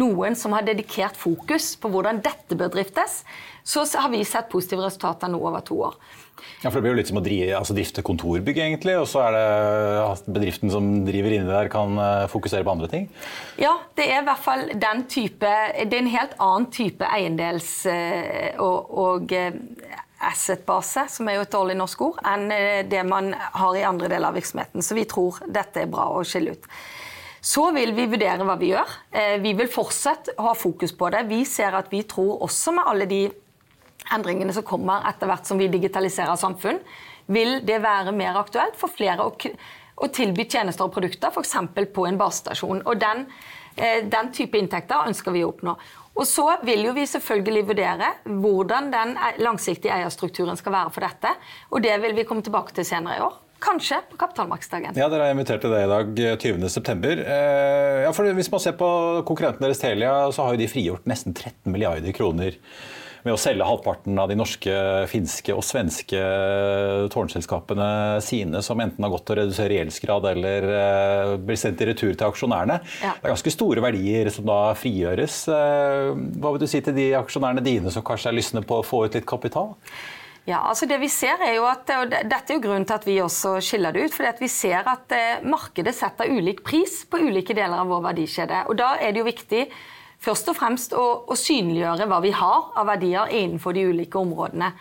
noen 0.00 0.32
som 0.38 0.56
har 0.56 0.64
dedikert 0.64 1.18
fokus 1.20 1.74
på 1.76 1.90
hvordan 1.92 2.22
dette 2.24 2.56
bør 2.56 2.72
driftes, 2.72 3.20
så 3.60 3.84
har 4.00 4.08
vi 4.08 4.24
sett 4.24 4.48
positive 4.48 4.86
resultater 4.86 5.28
nå 5.28 5.42
over 5.44 5.60
to 5.66 5.76
år. 5.90 6.00
Ja, 6.62 6.70
for 6.70 6.78
Det 6.78 6.84
blir 6.84 6.94
jo 6.94 7.00
litt 7.00 7.10
som 7.10 7.20
å 7.20 7.24
drive, 7.24 7.50
altså 7.58 7.74
drifte 7.76 8.04
kontorbygg, 8.06 8.58
egentlig. 8.58 8.96
Og 9.00 9.06
så 9.10 9.22
er 9.26 9.36
det 9.36 9.44
at 10.02 10.26
bedriften 10.28 10.72
som 10.72 10.88
driver 11.06 11.36
inni 11.36 11.48
der, 11.48 11.70
kan 11.72 11.98
eh, 12.00 12.24
fokusere 12.32 12.66
på 12.66 12.74
andre 12.74 12.88
ting? 12.92 13.06
Ja, 13.60 13.74
det 13.98 14.08
er 14.10 14.22
i 14.22 14.26
hvert 14.26 14.42
fall 14.44 14.66
den 14.72 15.04
type 15.10 15.52
Det 15.76 15.92
er 15.92 16.02
en 16.02 16.12
helt 16.12 16.36
annen 16.42 16.68
type 16.72 17.06
eiendels- 17.06 17.86
eh, 17.90 18.58
og, 18.62 18.92
og 18.96 19.32
eh, 19.36 19.56
asset-base, 20.26 21.06
som 21.12 21.28
er 21.28 21.38
jo 21.38 21.46
et 21.46 21.52
dårlig 21.52 21.76
norsk 21.76 22.04
ord, 22.08 22.20
enn 22.24 22.48
det 22.88 23.02
man 23.06 23.34
har 23.36 23.76
i 23.76 23.84
andre 23.84 24.08
deler 24.08 24.30
av 24.30 24.38
virksomheten. 24.38 24.82
Så 24.82 24.96
vi 24.96 25.04
tror 25.08 25.42
dette 25.44 25.82
er 25.84 25.90
bra 25.92 26.08
å 26.16 26.22
skille 26.24 26.56
ut. 26.56 26.70
Så 27.44 27.68
vil 27.76 27.92
vi 27.94 28.08
vurdere 28.10 28.46
hva 28.48 28.56
vi 28.58 28.72
gjør. 28.72 28.94
Vi 29.44 29.52
vil 29.60 29.68
fortsatt 29.70 30.32
ha 30.40 30.54
fokus 30.56 30.96
på 30.96 31.12
det. 31.12 31.20
Vi 31.28 31.44
ser 31.46 31.76
at 31.78 31.92
vi 31.92 32.00
tror 32.08 32.40
også 32.48 32.72
med 32.74 32.88
alle 32.88 33.06
de 33.10 33.20
endringene 34.14 34.54
som 34.54 34.66
kommer 34.66 35.06
etter 35.08 35.30
hvert 35.30 35.48
som 35.48 35.58
vi 35.58 35.70
digitaliserer 35.72 36.38
samfunn, 36.40 36.80
vil 37.26 37.60
det 37.66 37.80
være 37.82 38.14
mer 38.14 38.38
aktuelt 38.38 38.76
for 38.78 38.92
flere 38.92 39.26
å, 39.26 39.34
å 39.34 40.08
tilby 40.14 40.46
tjenester 40.46 40.86
og 40.86 40.94
produkter, 40.94 41.32
f.eks. 41.32 41.56
på 41.94 42.08
en 42.08 42.18
basestasjon. 42.20 42.82
Og 42.86 43.00
den, 43.02 43.24
eh, 43.76 44.02
den, 44.06 44.32
type 44.34 44.58
inntekter 44.58 45.08
ønsker 45.08 45.34
vi 45.34 45.44
å 45.44 45.50
oppnå. 45.50 45.76
Og 46.16 46.24
så 46.24 46.46
vil 46.64 46.86
jo 46.86 46.94
vi 46.96 47.04
selvfølgelig 47.08 47.64
vurdere 47.68 48.12
hvordan 48.24 48.92
den 48.92 49.16
langsiktige 49.44 49.98
eierstrukturen 49.98 50.56
skal 50.56 50.72
være 50.72 50.94
for 50.94 51.04
dette. 51.04 51.34
Og 51.72 51.82
det 51.84 51.98
vil 52.00 52.16
vi 52.16 52.24
komme 52.28 52.46
tilbake 52.46 52.72
til 52.76 52.88
senere 52.88 53.18
i 53.18 53.26
år. 53.26 53.42
Kanskje 53.60 53.98
på 54.10 54.18
kapitalmarkedsdagen. 54.20 54.96
Ja, 55.00 55.08
Dere 55.08 55.28
har 55.28 55.34
invitert 55.34 55.62
til 55.64 55.72
det 55.72 55.80
i 55.86 55.88
dag, 55.88 56.10
20.9. 56.44 57.12
Eh, 57.24 58.02
ja, 58.04 58.32
hvis 58.36 58.50
man 58.52 58.62
ser 58.62 58.76
på 58.76 58.88
konkurrenten 59.28 59.64
deres 59.64 59.80
Telia, 59.80 60.12
så 60.32 60.44
har 60.44 60.54
jo 60.54 60.60
de 60.60 60.68
frigjort 60.68 61.08
nesten 61.08 61.32
13 61.34 61.72
milliarder 61.72 62.16
kroner 62.16 62.58
med 63.26 63.34
å 63.34 63.40
selge 63.40 63.66
halvparten 63.66 64.18
av 64.22 64.30
de 64.30 64.38
norske, 64.38 64.72
finske 65.10 65.54
og 65.54 65.64
svenske 65.66 66.20
tårnselskapene 67.12 67.88
sine, 68.24 68.62
som 68.64 68.80
enten 68.82 69.02
har 69.02 69.12
gått 69.12 69.26
til 69.26 69.36
å 69.36 69.38
redusere 69.42 69.80
gjeldsgrad 69.80 70.28
eller 70.32 70.68
uh, 70.70 71.32
blir 71.42 71.58
sendt 71.60 71.82
i 71.82 71.90
retur 71.90 72.12
til 72.14 72.26
aksjonærene. 72.28 72.78
Ja. 73.02 73.16
Det 73.18 73.26
er 73.26 73.34
ganske 73.34 73.54
store 73.54 73.82
verdier 73.84 74.30
som 74.34 74.46
da 74.48 74.60
frigjøres. 74.78 75.42
Uh, 75.50 76.14
hva 76.38 76.54
vil 76.54 76.62
du 76.62 76.70
si 76.70 76.82
til 76.84 76.96
de 76.96 77.10
aksjonærene 77.18 77.64
dine 77.66 77.92
som 77.94 78.06
kanskje 78.06 78.30
er 78.30 78.38
lystne 78.38 78.62
på 78.66 78.80
å 78.80 78.86
få 78.86 79.06
ut 79.06 79.18
litt 79.18 79.28
kapital? 79.28 79.74
Ja, 80.46 80.60
altså 80.70 80.86
det 80.86 81.00
vi 81.02 81.08
ser 81.10 81.40
er 81.42 81.56
jo 81.56 81.64
at, 81.66 81.90
og 81.90 82.12
Dette 82.14 82.52
er 82.52 82.54
jo 82.54 82.62
grunnen 82.62 82.86
til 82.86 82.94
at 82.94 83.06
vi 83.08 83.16
også 83.18 83.56
skiller 83.64 83.94
det 83.94 84.04
ut. 84.06 84.14
fordi 84.14 84.28
at 84.30 84.42
Vi 84.42 84.48
ser 84.52 84.86
at 84.86 85.12
eh, 85.12 85.42
markedet 85.42 85.94
setter 85.94 86.30
ulik 86.30 86.62
pris 86.62 87.00
på 87.10 87.18
ulike 87.18 87.54
deler 87.54 87.82
av 87.82 87.90
vår 87.90 88.04
verdikjede. 88.12 88.62
og 88.70 88.78
Da 88.78 88.94
er 89.02 89.10
det 89.10 89.24
jo 89.24 89.26
viktig 89.26 89.64
først 90.22 90.50
og 90.52 90.58
fremst 90.58 90.94
å, 90.96 91.06
å, 91.26 91.36
synliggjøre 91.38 92.06
hva 92.10 92.20
vi 92.24 92.32
har 92.34 92.70
av 92.76 92.88
verdier 92.90 93.32
innenfor 93.32 93.76
de 93.76 93.86
ulike 93.90 94.20
områdene. 94.20 94.72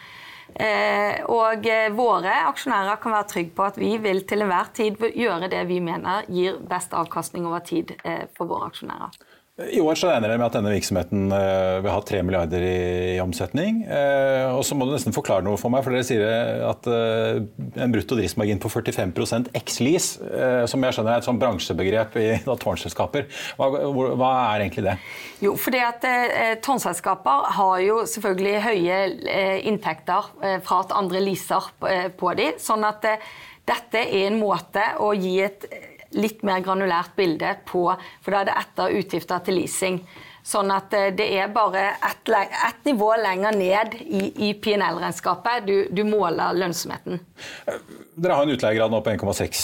Eh, 0.56 1.20
og 1.32 1.66
eh, 1.68 1.90
våre 1.92 2.32
aksjonærer 2.48 3.00
kan 3.04 3.16
være 3.18 3.28
trygge 3.34 3.56
på 3.58 3.66
at 3.66 3.80
vi 3.82 3.96
vil 4.00 4.22
til 4.30 4.46
enhver 4.46 4.70
tid 4.78 5.02
gjøre 5.12 5.50
det 5.52 5.66
vi 5.68 5.82
mener 5.84 6.30
gir 6.32 6.62
best 6.70 6.96
avkastning 6.96 7.48
over 7.50 7.66
tid 7.66 7.92
eh, 8.04 8.24
for 8.38 8.48
våre 8.48 8.70
aksjonærer. 8.72 9.18
I 9.56 9.80
år 9.80 9.96
så 9.96 10.10
regner 10.10 10.28
dere 10.28 10.40
med 10.42 10.50
at 10.50 10.56
denne 10.58 10.72
virksomheten 10.74 11.30
uh, 11.32 11.80
vil 11.80 11.94
ha 11.94 12.00
3 12.04 12.18
milliarder 12.28 12.60
i, 12.60 12.80
i 13.14 13.22
omsetning. 13.24 13.86
Eh, 13.88 14.52
og 14.52 14.66
så 14.68 14.76
må 14.76 14.84
du 14.84 14.92
nesten 14.92 15.16
forklare 15.16 15.46
noe 15.48 15.56
for 15.56 15.72
meg, 15.72 15.86
for 15.86 15.96
dere 15.96 16.04
sier 16.04 16.66
at 16.68 16.90
eh, 16.92 17.40
en 17.86 17.94
brutto 17.94 18.18
driftsmargin 18.20 18.60
på 18.60 18.74
45 18.74 19.48
ex-lease, 19.56 20.20
som 20.68 20.84
jeg 20.84 20.98
skjønner 20.98 21.14
er 21.14 21.24
et 21.24 21.30
sånn 21.30 21.40
bransjebegrep 21.40 22.20
i 22.20 22.28
da, 22.44 22.58
tårnselskaper. 22.60 23.30
Hva, 23.56 23.72
hva, 24.20 24.34
er 24.58 24.66
egentlig 24.66 24.86
det? 24.90 24.98
Jo, 25.46 25.56
fordi 25.60 25.80
at 25.88 26.04
Tårnselskaper 26.66 27.50
har 27.56 27.80
jo 27.86 28.02
selvfølgelig 28.12 28.56
høye 28.66 29.02
inntekter 29.72 30.32
fra 30.68 30.84
at 30.84 30.96
andre 31.00 31.24
leaser 31.24 31.72
på 32.20 32.36
dem. 32.36 32.60
Sånn 32.60 32.84
at 32.88 33.08
dette 33.66 34.04
er 34.04 34.28
en 34.28 34.40
måte 34.42 34.84
å 35.00 35.14
gi 35.16 35.38
et 35.48 35.70
litt 36.16 36.46
mer 36.48 36.64
granulært 36.66 37.16
bilde 37.18 37.58
på, 37.68 37.88
for 38.24 38.34
da 38.34 38.42
er 38.42 38.50
det 38.50 38.56
etter 38.62 38.96
utgifter 39.02 39.44
til 39.46 39.60
leasing. 39.60 40.00
Sånn 40.46 40.70
at 40.70 40.94
eh, 40.94 41.10
det 41.18 41.26
er 41.40 41.50
bare 41.54 41.88
ett 42.06 42.30
et 42.30 42.86
nivå 42.86 43.08
lenger 43.18 43.56
ned 43.58 43.96
i, 44.02 44.28
i 44.48 44.52
PNL-regnskapet 44.62 45.66
du, 45.66 45.74
du, 45.90 46.04
måler 46.06 46.54
lønnsomheten. 46.58 47.20
Dere 48.14 48.38
har 48.38 48.46
en 48.46 48.54
utleiegrad 48.54 48.94
nå 48.94 49.00
på 49.02 49.16
1,6 49.16 49.64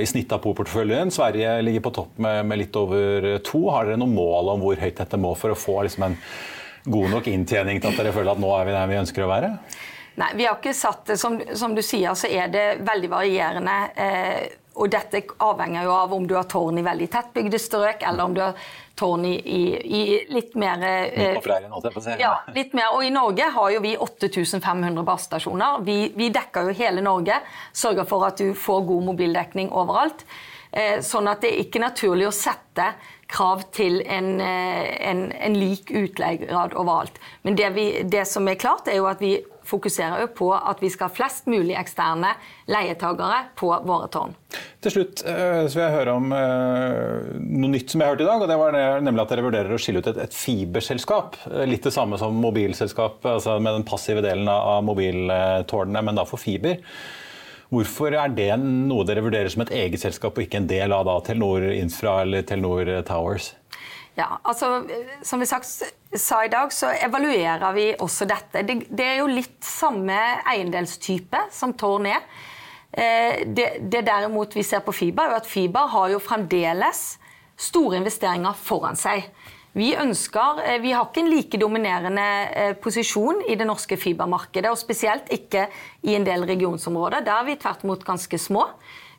i 0.00 0.08
snitt 0.08 0.32
av 0.32 0.40
porteføljen. 0.44 1.12
Sverige 1.12 1.58
ligger 1.64 1.84
på 1.84 1.92
topp 2.00 2.16
med, 2.24 2.40
med, 2.48 2.62
litt 2.62 2.76
over 2.80 3.28
to. 3.44 3.66
Har 3.72 3.88
dere 3.88 4.00
noe 4.00 4.12
mål 4.12 4.54
om 4.54 4.64
hvor 4.64 4.80
høyt 4.80 4.96
dette 5.00 5.20
må 5.20 5.34
for 5.36 5.52
å 5.52 5.58
få 5.58 5.82
liksom 5.84 6.08
en 6.08 6.16
god 6.88 7.12
nok 7.18 7.28
inntjening 7.28 7.80
til 7.82 7.92
at 7.92 8.00
dere 8.00 8.14
føler 8.16 8.32
at 8.32 8.40
nå 8.40 8.52
er 8.56 8.68
vi 8.68 8.76
der 8.76 8.88
vi 8.88 9.00
ønsker 9.02 9.26
å 9.26 9.30
være? 9.30 9.52
Nei, 10.18 10.30
vi 10.34 10.48
har 10.48 10.56
ikke 10.56 10.74
satt 10.74 11.04
det. 11.12 11.18
Som, 11.20 11.36
som 11.54 11.76
du 11.76 11.82
sier, 11.84 12.16
så 12.18 12.30
er 12.32 12.48
det 12.50 12.66
veldig 12.86 13.12
varierende. 13.12 13.76
Eh, 13.94 14.40
og 14.78 14.90
dette 14.92 15.24
avhenger 15.42 15.88
jo 15.88 15.94
av 15.94 16.12
om 16.14 16.26
du 16.28 16.36
har 16.38 16.46
tårn 16.50 16.78
i 16.78 16.84
veldig 16.86 17.08
tettbygde 17.12 17.58
strøk, 17.60 18.04
eller 18.06 18.28
om 18.28 18.36
du 18.36 18.42
har 18.44 18.68
tårn 18.98 19.24
i, 19.28 19.34
i, 19.34 19.62
i 19.98 20.02
litt 20.34 20.54
mer 20.58 20.82
eh, 20.86 21.38
ja, 22.18 22.32
litt 22.54 22.74
mer. 22.78 22.94
Og 22.94 23.04
i 23.06 23.12
Norge 23.14 23.50
har 23.54 23.72
jo 23.74 23.82
vi 23.84 23.94
8500 23.98 25.04
basestasjoner. 25.06 25.82
Vi, 25.86 25.98
vi, 26.18 26.30
dekker 26.34 26.70
jo 26.70 26.78
hele 26.78 27.04
Norge. 27.04 27.40
Sørger 27.72 28.08
for 28.08 28.26
at 28.28 28.40
du 28.42 28.54
får 28.58 28.86
god 28.88 29.10
mobildekning 29.12 29.70
overalt. 29.74 30.24
Eh, 30.70 30.98
sånn 31.04 31.30
at 31.30 31.44
det 31.44 31.52
er 31.52 31.62
ikke 31.64 31.82
naturlig 31.82 32.28
å 32.28 32.34
sette 32.34 32.90
krav 33.28 33.66
til 33.76 34.00
en, 34.04 34.34
eh, 34.40 34.88
en, 35.10 35.28
en 35.32 35.56
lik 35.56 35.92
utleiegrad 35.92 36.74
overalt. 36.76 37.20
Men 37.42 37.56
det, 37.60 37.70
vi, 37.76 37.86
det 38.04 38.24
som 38.28 38.48
er 38.48 38.60
klart, 38.60 38.88
er 38.88 39.00
jo 39.00 39.08
at 39.10 39.22
vi 39.22 39.36
fokuserer 39.68 40.22
jo 40.24 40.30
på 40.40 40.48
at 40.56 40.80
vi 40.82 40.90
skal 40.92 41.10
ha 41.10 41.14
flest 41.14 41.48
mulig 41.50 41.76
eksterne 41.78 42.32
leietagere 42.70 43.48
på 43.58 43.70
våre 43.86 44.08
tårn. 44.12 44.34
Til 44.84 44.94
slutt 44.94 45.22
eh, 45.28 45.66
så 45.66 45.78
vil 45.78 45.84
jeg 45.84 45.94
høre 45.96 46.16
om 46.16 46.32
uh, 46.32 47.36
noe 47.36 47.72
nytt 47.72 47.92
som 47.92 48.00
jeg 48.00 48.08
har 48.08 48.14
hørt 48.14 48.24
i 48.24 48.28
dag. 48.28 48.42
og 48.44 48.50
det 48.50 48.58
var 48.60 48.78
Nemlig 49.04 49.24
at 49.24 49.34
dere 49.34 49.46
vurderer 49.48 49.74
å 49.74 49.80
skille 49.82 50.02
ut 50.02 50.10
et, 50.10 50.20
et 50.24 50.34
fiberselskap. 50.34 51.38
Eh, 51.50 51.66
litt 51.68 51.86
det 51.86 51.94
samme 51.94 52.20
som 52.20 52.36
mobilselskap, 52.42 53.24
altså 53.26 53.58
med 53.62 53.80
den 53.80 53.88
passive 53.88 54.24
delen 54.24 54.48
av 54.52 54.82
mobiltårnene, 54.86 56.04
men 56.08 56.20
da 56.20 56.26
for 56.28 56.40
fiber. 56.40 56.80
Hvorfor 57.68 58.14
er 58.16 58.32
det 58.32 58.52
noe 58.62 59.04
dere 59.04 59.22
vurderer 59.26 59.50
som 59.52 59.66
et 59.66 59.74
eget 59.76 60.00
selskap, 60.00 60.38
og 60.38 60.46
ikke 60.46 60.62
en 60.62 60.70
del 60.70 60.94
av 60.96 61.04
da, 61.04 61.18
Telenor 61.26 61.66
Infra 61.74 62.22
eller 62.22 62.46
Telenor 62.48 62.88
Towers? 63.08 63.52
Ja, 64.18 64.38
altså, 64.42 64.82
Som 65.22 65.40
vi 65.40 65.46
sagt, 65.46 65.68
sa 66.16 66.44
i 66.44 66.48
dag, 66.52 66.72
så 66.72 66.92
evaluerer 67.04 67.72
vi 67.76 67.88
også 68.00 68.26
dette. 68.28 68.62
Det, 68.64 68.78
det 68.88 69.04
er 69.04 69.18
jo 69.20 69.28
litt 69.30 69.58
samme 69.64 70.16
eiendelstype 70.48 71.48
som 71.52 71.74
Tårn 71.78 72.08
er. 72.08 72.24
Eh, 72.92 73.44
det, 73.44 73.68
det, 73.92 74.04
derimot 74.06 74.56
vi 74.56 74.64
ser 74.64 74.80
på 74.84 74.94
Fiber, 74.96 75.28
er 75.28 75.42
at 75.42 75.48
Fiber 75.48 75.90
har 75.92 76.08
jo 76.14 76.22
fremdeles 76.22 77.18
store 77.58 78.00
investeringer 78.00 78.56
foran 78.56 78.96
seg. 78.96 79.28
Vi 79.76 79.90
ønsker, 80.00 80.62
eh, 80.64 80.78
vi 80.80 80.94
har 80.96 81.10
ikke 81.10 81.22
en 81.22 81.30
like 81.30 81.60
dominerende 81.60 82.28
eh, 82.56 82.72
posisjon 82.80 83.44
i 83.46 83.58
det 83.58 83.68
norske 83.68 83.98
fibermarkedet, 84.00 84.72
og 84.72 84.80
spesielt 84.80 85.28
ikke 85.34 85.66
i 86.08 86.16
en 86.16 86.24
del 86.26 86.48
regionsområder. 86.48 87.26
Der 87.26 87.42
er 87.42 87.50
vi 87.50 87.58
tvert 87.60 87.84
imot 87.84 88.06
ganske 88.06 88.40
små. 88.40 88.64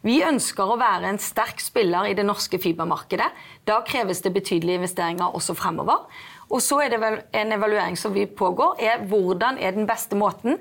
Vi 0.01 0.21
ønsker 0.23 0.63
å 0.63 0.79
være 0.79 1.09
en 1.11 1.19
sterk 1.19 1.59
spiller 1.59 2.07
i 2.07 2.15
det 2.15 2.23
norske 2.23 2.57
fibermarkedet. 2.61 3.27
Da 3.67 3.81
kreves 3.85 4.23
det 4.23 4.31
betydelige 4.33 4.79
investeringer 4.79 5.35
også 5.35 5.55
fremover. 5.59 6.07
Og 6.49 6.61
så 6.65 6.81
er 6.83 6.93
det 6.93 7.01
vel 7.01 7.19
en 7.37 7.51
evaluering 7.53 7.97
som 7.99 8.13
vi 8.15 8.25
pågår, 8.25 8.79
er 8.81 9.03
hvordan 9.09 9.59
er 9.61 9.75
den 9.75 9.87
beste 9.89 10.17
måten 10.17 10.57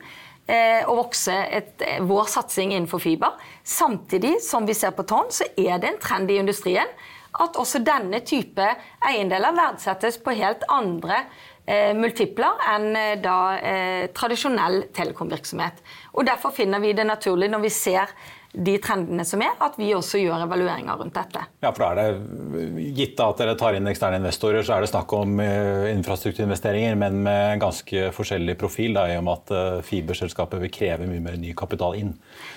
eh, 0.48 0.82
å 0.84 0.96
vokse 0.98 1.32
et, 1.32 1.74
eh, 1.84 2.00
vår 2.04 2.28
satsing 2.28 2.74
innenfor 2.74 3.00
fiber. 3.02 3.38
Samtidig 3.64 4.36
som 4.44 4.68
vi 4.68 4.76
ser 4.76 4.92
på 4.96 5.06
tonn, 5.08 5.32
så 5.32 5.48
er 5.56 5.80
det 5.80 5.94
en 5.94 6.02
trend 6.02 6.30
i 6.30 6.40
industrien 6.40 6.92
at 7.38 7.58
også 7.60 7.82
denne 7.84 8.20
type 8.26 8.64
eiendeler 9.04 9.56
verdsettes 9.56 10.18
på 10.22 10.34
helt 10.38 10.64
andre 10.72 11.22
eh, 11.68 11.92
multipler 11.96 12.64
enn 12.72 12.88
eh, 12.96 13.14
da 13.22 13.38
eh, 13.58 14.08
tradisjonell 14.16 14.88
telekomvirksomhet. 14.96 15.82
Og 16.16 16.26
Derfor 16.28 16.54
finner 16.56 16.82
vi 16.82 16.94
det 16.96 17.06
naturlig 17.08 17.50
når 17.52 17.64
vi 17.66 17.72
ser 17.74 18.12
de 18.52 18.74
trendene 18.80 19.24
som 19.28 19.42
er, 19.44 19.52
at 19.60 19.76
vi 19.78 19.90
også 19.94 20.20
gjør 20.22 20.46
evalueringer 20.46 20.96
rundt 20.98 21.14
dette. 21.18 21.42
Ja, 21.60 21.70
for 21.74 21.84
da 21.84 21.88
er 21.92 22.16
det 22.16 22.86
Gitt 22.96 23.20
at 23.20 23.42
dere 23.42 23.54
tar 23.60 23.76
inn 23.76 23.88
eksterne 23.90 24.18
investorer, 24.22 24.64
så 24.64 24.76
er 24.76 24.84
det 24.84 24.90
snakk 24.90 25.12
om 25.18 25.36
uh, 25.42 25.84
infrastrukturinvesteringer, 25.92 26.96
men 26.98 27.20
med 27.26 27.60
ganske 27.62 28.08
forskjellig 28.16 28.56
profil, 28.60 28.96
da, 28.96 29.04
i 29.12 29.18
og 29.20 29.26
med 29.28 29.44
at 29.44 29.54
uh, 29.54 29.84
fiberselskapet 29.84 30.62
vil 30.64 30.72
kreve 30.74 31.08
mye 31.10 31.22
mer 31.24 31.38
ny 31.40 31.52
kapital 31.58 31.98
inn. 31.98 32.14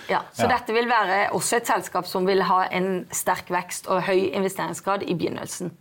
Ja, 0.09 0.23
så 0.31 0.47
ja. 0.47 0.55
dette 0.55 0.75
vil 0.75 0.89
være 0.91 1.25
også 1.35 1.59
et 1.59 1.69
selskap 1.69 2.07
som 2.09 2.27
vil 2.29 2.45
ha 2.47 2.63
en 2.71 3.05
sterk 3.15 3.51
vekst 3.51 3.91
og 3.91 4.05
høy 4.07 4.31
investeringsgrad 4.31 5.03
i 5.03 5.17
begynnelsen. 5.17 5.75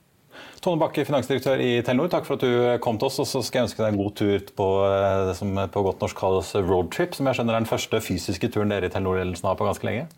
Tone 0.61 0.81
Bakke, 0.81 1.07
finansdirektør 1.09 1.61
i 1.64 1.70
Telenor, 1.87 2.11
takk 2.12 2.26
for 2.29 2.37
at 2.37 2.44
du 2.44 2.81
kom 2.85 2.98
til 3.00 3.09
oss. 3.09 3.20
Og 3.22 3.29
så 3.29 3.40
skal 3.46 3.62
jeg 3.62 3.70
ønske 3.70 3.83
deg 3.83 3.94
en 3.94 4.00
god 4.03 4.14
tur 4.20 4.46
på 4.61 4.68
eh, 4.90 5.24
det 5.31 5.37
som 5.38 5.57
på 5.72 5.85
godt 5.87 6.05
norsk 6.05 6.20
kalles 6.20 6.53
roadtrip, 6.59 7.16
som 7.16 7.31
jeg 7.31 7.40
skjønner 7.40 7.57
er 7.57 7.64
den 7.64 7.70
første 7.70 8.03
fysiske 8.05 8.53
turen 8.53 8.74
dere 8.74 8.90
i 8.90 8.92
Telenor-ledelsen 8.92 9.48
har 9.48 9.59
på 9.61 9.68
ganske 9.68 9.88
lenge? 9.88 10.09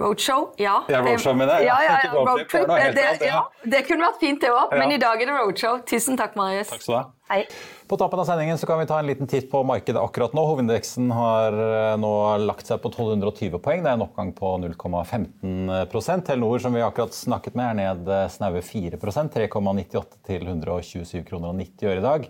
Roadshow, 0.00 0.52
ja. 0.58 0.78
ja 0.88 1.02
roadshow 1.04 1.34
med 1.36 1.50
det. 1.50 1.58
Ja, 1.66 1.76
ja, 1.84 1.98
ja, 2.04 2.12
roadtrip. 2.14 2.70
Det, 2.96 3.26
ja, 3.26 3.42
det 3.74 3.82
kunne 3.88 4.06
vært 4.06 4.22
fint, 4.22 4.40
det 4.40 4.52
òg. 4.54 4.72
Men 4.78 4.94
i 4.94 5.00
dag 5.02 5.20
er 5.20 5.28
det 5.28 5.34
roadshow. 5.36 5.82
Tusen 5.88 6.16
takk, 6.20 6.38
Marius. 6.38 6.70
Takk 6.72 6.86
skal 6.86 6.94
du 6.94 6.98
ha. 7.00 7.04
Hei. 7.32 7.46
På 7.88 7.96
tappen 7.96 8.20
av 8.20 8.26
sendingen 8.28 8.58
så 8.60 8.66
kan 8.68 8.76
vi 8.76 8.84
ta 8.84 8.98
en 9.00 9.06
liten 9.08 9.28
titt 9.28 9.46
på 9.48 9.62
markedet 9.64 9.96
akkurat 9.96 10.34
nå. 10.36 10.42
Hovedindeksen 10.50 11.06
har 11.16 11.54
eh, 11.56 11.92
nå 11.96 12.10
lagt 12.44 12.68
seg 12.68 12.82
på 12.82 12.90
1220 12.92 13.56
poeng. 13.64 13.80
Det 13.80 13.88
er 13.88 13.96
en 13.96 14.04
oppgang 14.04 14.34
på 14.36 14.50
0,15% 14.60 16.26
Telenor, 16.28 16.60
som 16.60 16.76
vi 16.76 16.82
akkurat 16.84 17.16
snakket 17.16 17.56
med, 17.56 17.70
er 17.70 17.78
ned 17.78 18.10
eh, 18.12 18.26
snaue 18.34 18.60
4% 18.60 19.32
3,98 19.32 20.20
til 20.28 20.44
127 20.44 21.24
kroner 21.30 21.54
og 21.54 21.56
90 21.62 21.88
øre 21.88 22.02
i 22.02 22.04
dag. 22.04 22.28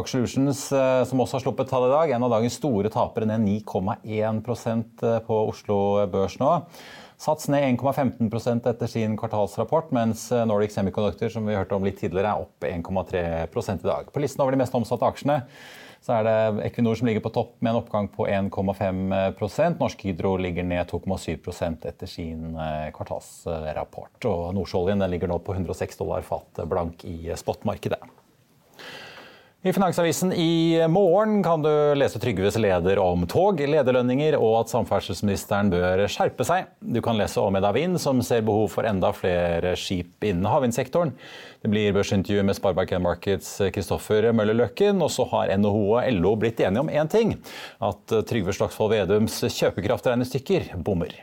Aksjelutions, 0.00 0.64
eh, 0.74 1.04
som 1.06 1.22
også 1.22 1.38
har 1.38 1.44
sluppet 1.46 1.70
tall 1.70 1.86
i 1.86 1.92
dag, 1.94 2.16
en 2.16 2.26
av 2.26 2.34
dagens 2.34 2.58
store 2.58 2.90
tapere, 2.90 3.30
ned 3.30 3.46
9,1% 3.46 5.06
på 5.28 5.38
Oslo 5.52 5.78
Børs 6.10 6.40
nå. 6.42 6.50
Sats 7.22 7.46
ned 7.52 7.62
1,15% 7.78 8.64
etter 8.66 8.88
sin 8.90 9.12
kvartalsrapport, 9.14 9.92
mens 9.94 10.24
eh, 10.34 10.42
Nordic 10.48 10.72
Semiconductor 10.74 11.30
som 11.30 11.46
vi 11.46 11.54
hørte 11.54 11.76
om 11.76 11.84
litt 11.86 12.00
tidligere, 12.00 12.32
er 12.32 12.42
opp 12.42 12.66
1,3 12.66 13.76
i 13.76 13.86
dag. 13.86 14.08
På 14.10 14.22
listen 14.22 14.42
over 14.42 14.56
de 14.56 14.58
mest 14.58 14.74
omsatte 14.74 15.06
aksjene 15.06 15.36
så 16.02 16.16
er 16.16 16.26
det 16.26 16.64
Equinor 16.66 16.98
som 16.98 17.06
ligger 17.06 17.22
på 17.22 17.30
topp 17.30 17.52
med 17.60 17.70
en 17.70 17.78
oppgang 17.78 18.08
på 18.10 18.26
1,5% 18.26 19.78
Norsk 19.78 20.02
Hydro 20.02 20.32
ligger 20.42 20.66
ned 20.66 20.90
2,7% 20.90 21.86
etter 21.92 22.10
sin 22.10 22.56
eh, 22.58 22.88
kvartalsrapport. 22.96 24.18
Og 24.26 24.42
Nordsjøoljen 24.58 25.06
ligger 25.14 25.30
nå 25.30 25.38
på 25.46 25.54
106 25.54 26.02
dollar 26.02 26.26
fat 26.26 26.64
blank 26.66 27.06
i 27.06 27.30
spotmarkedet. 27.38 28.02
I 29.64 29.72
Finansavisen 29.72 30.32
i 30.32 30.88
morgen 30.90 31.42
kan 31.42 31.62
du 31.62 31.94
lese 31.94 32.18
Trygves 32.18 32.56
leder 32.58 32.98
om 32.98 33.22
tog, 33.30 33.60
lederlønninger 33.62 34.34
og 34.34 34.56
at 34.64 34.72
samferdselsministeren 34.72 35.70
bør 35.70 36.02
skjerpe 36.10 36.42
seg. 36.48 36.72
Du 36.82 36.98
kan 36.98 37.14
lese 37.14 37.38
om 37.38 37.54
Edda 37.54 37.70
Wind, 37.76 38.00
som 38.02 38.18
ser 38.26 38.42
behov 38.42 38.72
for 38.74 38.90
enda 38.90 39.12
flere 39.14 39.76
skip 39.78 40.26
innen 40.26 40.50
havvindsektoren. 40.50 41.14
Det 41.62 41.70
blir 41.70 41.94
børsintervju 41.94 42.42
med 42.42 42.58
Sparebank 42.58 42.98
Markets 43.06 43.54
Kristoffer 43.70 44.32
Møller 44.34 44.58
Løkken. 44.64 44.98
Og 44.98 45.14
så 45.14 45.30
har 45.30 45.54
NHO 45.54 45.84
og 45.92 46.10
LO 46.18 46.34
blitt 46.42 46.58
enige 46.58 46.82
om 46.82 46.90
én 46.90 47.14
ting. 47.14 47.36
At 47.78 48.18
Trygve 48.26 48.58
Slagsvold 48.58 48.96
Vedums 48.96 49.44
kjøpekraftregnestykker 49.46 50.72
bommer. 50.82 51.22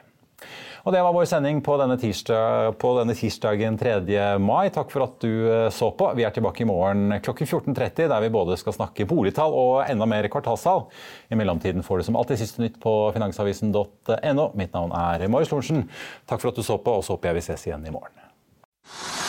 Og 0.86 0.94
Det 0.94 1.02
var 1.04 1.14
vår 1.16 1.28
sending 1.30 1.62
på 1.66 1.76
denne, 1.82 1.98
tirsdag, 2.00 2.78
på 2.80 2.94
denne, 3.00 3.16
tirsdagen 3.18 3.78
3. 3.80 3.96
mai. 4.40 4.70
Takk 4.74 4.92
for 4.94 5.06
at 5.06 5.18
du 5.24 5.32
eh, 5.50 5.68
så 5.76 5.92
på. 5.96 6.12
Vi 6.18 6.26
er 6.28 6.34
tilbake 6.36 6.64
i 6.64 6.70
morgen 6.70 7.20
klokken 7.26 7.48
14.30, 7.48 8.08
der 8.12 8.24
vi 8.24 8.32
både 8.34 8.58
skal 8.60 8.76
snakke 8.78 9.08
boligtall 9.10 9.56
og 9.56 9.84
enda 9.86 10.08
mer 10.10 10.30
kvartalstall. 10.32 10.88
I 11.30 11.40
mellomtiden 11.40 11.86
får 11.86 12.00
du 12.00 12.10
som 12.10 12.20
alltid 12.20 12.42
siste 12.42 12.64
nytt 12.64 12.80
på 12.84 12.96
finansavisen.no. 13.16 14.52
Mitt 14.60 14.76
navn 14.76 14.96
er 14.96 15.28
Marius 15.28 15.54
Lorentzen. 15.54 15.88
Takk 16.30 16.44
for 16.44 16.54
at 16.54 16.60
du 16.60 16.66
så 16.66 16.80
på, 16.82 17.00
og 17.00 17.06
så 17.06 17.18
håper 17.18 17.34
jeg 17.34 17.42
vi 17.42 17.48
ses 17.50 17.68
igjen 17.70 17.86
i 17.90 17.96
morgen. 17.96 19.29